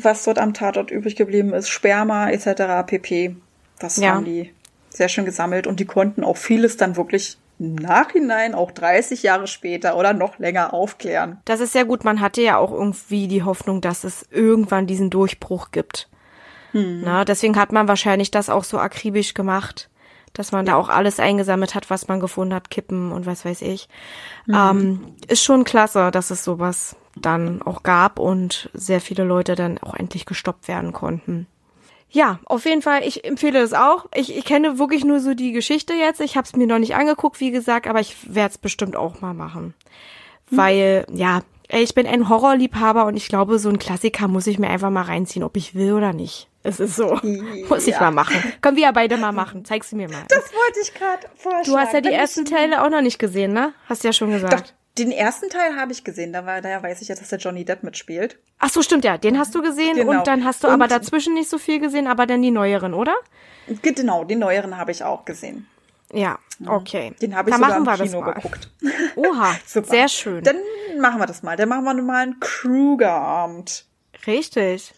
was 0.00 0.24
dort 0.24 0.38
am 0.38 0.54
Tatort 0.54 0.90
übrig 0.90 1.16
geblieben 1.16 1.52
ist, 1.52 1.68
Sperma 1.68 2.30
etc. 2.30 2.86
pp. 2.86 3.36
Das 3.78 3.96
Ja. 3.96 4.14
haben 4.14 4.24
die 4.24 4.52
sehr 4.90 5.08
schön 5.08 5.24
gesammelt 5.24 5.66
und 5.66 5.80
die 5.80 5.84
konnten 5.84 6.24
auch 6.24 6.36
vieles 6.36 6.76
dann 6.76 6.96
wirklich 6.96 7.36
im 7.60 7.74
Nachhinein, 7.74 8.54
auch 8.54 8.70
30 8.70 9.22
Jahre 9.24 9.48
später 9.48 9.96
oder 9.96 10.12
noch 10.12 10.38
länger 10.38 10.72
aufklären. 10.72 11.38
Das 11.44 11.60
ist 11.60 11.72
sehr 11.72 11.84
gut. 11.84 12.04
Man 12.04 12.20
hatte 12.20 12.40
ja 12.40 12.56
auch 12.56 12.70
irgendwie 12.72 13.26
die 13.26 13.42
Hoffnung, 13.42 13.80
dass 13.80 14.04
es 14.04 14.26
irgendwann 14.30 14.86
diesen 14.86 15.10
Durchbruch 15.10 15.72
gibt. 15.72 16.08
Na, 16.72 17.24
deswegen 17.24 17.56
hat 17.56 17.72
man 17.72 17.88
wahrscheinlich 17.88 18.30
das 18.30 18.50
auch 18.50 18.62
so 18.62 18.78
akribisch 18.78 19.34
gemacht, 19.34 19.88
dass 20.34 20.52
man 20.52 20.66
da 20.66 20.76
auch 20.76 20.90
alles 20.90 21.18
eingesammelt 21.18 21.74
hat, 21.74 21.90
was 21.90 22.06
man 22.08 22.20
gefunden 22.20 22.54
hat, 22.54 22.70
Kippen 22.70 23.10
und 23.10 23.26
was 23.26 23.44
weiß 23.44 23.62
ich. 23.62 23.88
Ähm, 24.52 25.14
ist 25.26 25.42
schon 25.42 25.64
klasse, 25.64 26.10
dass 26.12 26.30
es 26.30 26.44
sowas 26.44 26.94
dann 27.26 27.62
auch 27.62 27.82
gab 27.82 28.18
und 28.18 28.70
sehr 28.74 29.00
viele 29.00 29.24
Leute 29.24 29.54
dann 29.54 29.78
auch 29.78 29.94
endlich 29.94 30.26
gestoppt 30.26 30.68
werden 30.68 30.92
konnten. 30.92 31.46
Ja, 32.10 32.38
auf 32.46 32.64
jeden 32.64 32.80
Fall, 32.80 33.02
ich 33.06 33.24
empfehle 33.26 33.60
das 33.60 33.74
auch. 33.74 34.06
Ich, 34.14 34.34
ich 34.34 34.44
kenne 34.46 34.78
wirklich 34.78 35.04
nur 35.04 35.20
so 35.20 35.34
die 35.34 35.52
Geschichte 35.52 35.92
jetzt. 35.92 36.20
Ich 36.22 36.36
habe 36.36 36.46
es 36.46 36.56
mir 36.56 36.66
noch 36.66 36.78
nicht 36.78 36.94
angeguckt, 36.94 37.38
wie 37.40 37.50
gesagt, 37.50 37.86
aber 37.86 38.00
ich 38.00 38.16
werde 38.34 38.52
es 38.52 38.58
bestimmt 38.58 38.96
auch 38.96 39.20
mal 39.20 39.34
machen. 39.34 39.74
Weil, 40.50 41.04
ja, 41.12 41.42
ich 41.68 41.94
bin 41.94 42.06
ein 42.06 42.30
Horrorliebhaber 42.30 43.04
und 43.04 43.16
ich 43.16 43.28
glaube, 43.28 43.58
so 43.58 43.68
ein 43.68 43.78
Klassiker 43.78 44.26
muss 44.26 44.46
ich 44.46 44.58
mir 44.58 44.70
einfach 44.70 44.88
mal 44.88 45.02
reinziehen, 45.02 45.44
ob 45.44 45.56
ich 45.58 45.74
will 45.74 45.92
oder 45.92 46.14
nicht. 46.14 46.48
Es 46.62 46.80
ist 46.80 46.96
so. 46.96 47.18
Muss 47.68 47.86
ich 47.86 47.94
Ja. 47.94 48.00
mal 48.00 48.10
machen. 48.10 48.42
Können 48.62 48.76
wir 48.76 48.84
ja 48.84 48.92
beide 48.92 49.18
mal 49.18 49.32
machen. 49.32 49.64
Zeigst 49.66 49.92
du 49.92 49.96
mir 49.96 50.08
mal. 50.08 50.24
Das 50.28 50.44
wollte 50.52 50.80
ich 50.82 50.94
gerade 50.94 51.26
vorschlagen. 51.36 51.64
Du 51.70 51.76
hast 51.78 51.92
ja 51.92 52.00
die 52.00 52.12
ersten 52.12 52.46
Teile 52.46 52.82
auch 52.82 52.90
noch 52.90 53.02
nicht 53.02 53.18
gesehen, 53.18 53.52
ne? 53.52 53.74
Hast 53.86 54.02
ja 54.04 54.12
schon 54.14 54.28
Doch, 54.32 54.40
gesagt. 54.40 54.74
Den 54.98 55.12
ersten 55.12 55.48
Teil 55.48 55.76
habe 55.76 55.92
ich 55.92 56.04
gesehen. 56.04 56.32
Da 56.32 56.44
war, 56.46 56.60
daher 56.60 56.82
weiß 56.82 57.00
ich 57.02 57.08
ja, 57.08 57.14
dass 57.14 57.28
der 57.28 57.38
Johnny 57.38 57.64
Depp 57.64 57.82
mitspielt. 57.82 58.38
Ach 58.58 58.68
so, 58.70 58.82
stimmt 58.82 59.04
ja. 59.04 59.16
Den 59.18 59.38
hast 59.38 59.54
du 59.54 59.62
gesehen 59.62 59.96
Genau. 59.96 60.10
und 60.18 60.26
dann 60.26 60.44
hast 60.44 60.62
du 60.64 60.68
Und- 60.68 60.74
aber 60.74 60.88
dazwischen 60.88 61.34
nicht 61.34 61.48
so 61.48 61.58
viel 61.58 61.78
gesehen, 61.80 62.06
aber 62.06 62.26
dann 62.26 62.42
die 62.42 62.50
neueren, 62.50 62.94
oder? 62.94 63.14
Genau, 63.82 64.24
den 64.24 64.38
neueren 64.40 64.76
habe 64.76 64.90
ich 64.92 65.04
auch 65.04 65.24
gesehen. 65.24 65.66
Ja, 66.12 66.38
okay. 66.66 67.14
Den 67.20 67.36
habe 67.36 67.50
ich 67.50 67.56
dann 67.56 67.62
sogar 67.64 67.80
machen 67.80 67.98
wir 67.98 68.04
im 68.04 68.10
Kino 68.10 68.32
geguckt. 68.32 68.70
Oha, 69.16 69.54
Super. 69.66 69.88
sehr 69.88 70.08
schön. 70.08 70.42
Dann 70.42 70.56
machen 70.98 71.18
wir 71.20 71.26
das 71.26 71.42
mal. 71.42 71.56
Dann 71.56 71.68
machen 71.68 71.84
wir 71.84 71.94
mal 72.02 72.22
einen 72.22 72.40
Krugerabend. 72.40 73.84
Richtig. 74.26 74.94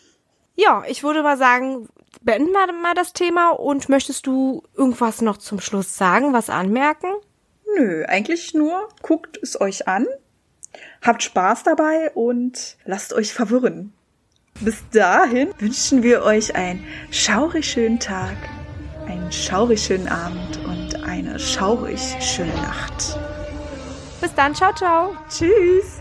Ja, 0.55 0.83
ich 0.87 1.03
würde 1.03 1.23
mal 1.23 1.37
sagen, 1.37 1.89
beenden 2.23 2.53
wir 2.53 2.73
mal 2.73 2.95
das 2.95 3.13
Thema 3.13 3.51
und 3.51 3.89
möchtest 3.89 4.27
du 4.27 4.63
irgendwas 4.77 5.21
noch 5.21 5.37
zum 5.39 5.61
Schluss 5.61 5.97
sagen, 5.97 6.33
was 6.33 6.49
anmerken? 6.51 7.09
Nö, 7.76 8.04
eigentlich 8.06 8.54
nur 8.54 8.88
guckt 9.02 9.38
es 9.42 9.61
euch 9.61 9.87
an, 9.88 10.06
habt 11.02 11.22
Spaß 11.22 11.62
dabei 11.62 12.11
und 12.14 12.76
lasst 12.85 13.12
euch 13.12 13.33
verwirren. 13.33 13.92
Bis 14.61 14.83
dahin 14.90 15.50
wünschen 15.59 16.02
wir 16.02 16.22
euch 16.22 16.54
einen 16.54 16.85
schaurig 17.11 17.70
schönen 17.70 17.98
Tag, 17.98 18.37
einen 19.06 19.30
schaurig 19.33 19.83
schönen 19.83 20.09
Abend 20.09 20.59
und 20.64 21.02
eine 21.04 21.38
schaurig 21.38 22.00
schöne 22.20 22.54
Nacht. 22.54 23.18
Bis 24.20 24.35
dann, 24.35 24.54
ciao, 24.54 24.74
ciao. 24.74 25.16
Tschüss! 25.28 26.00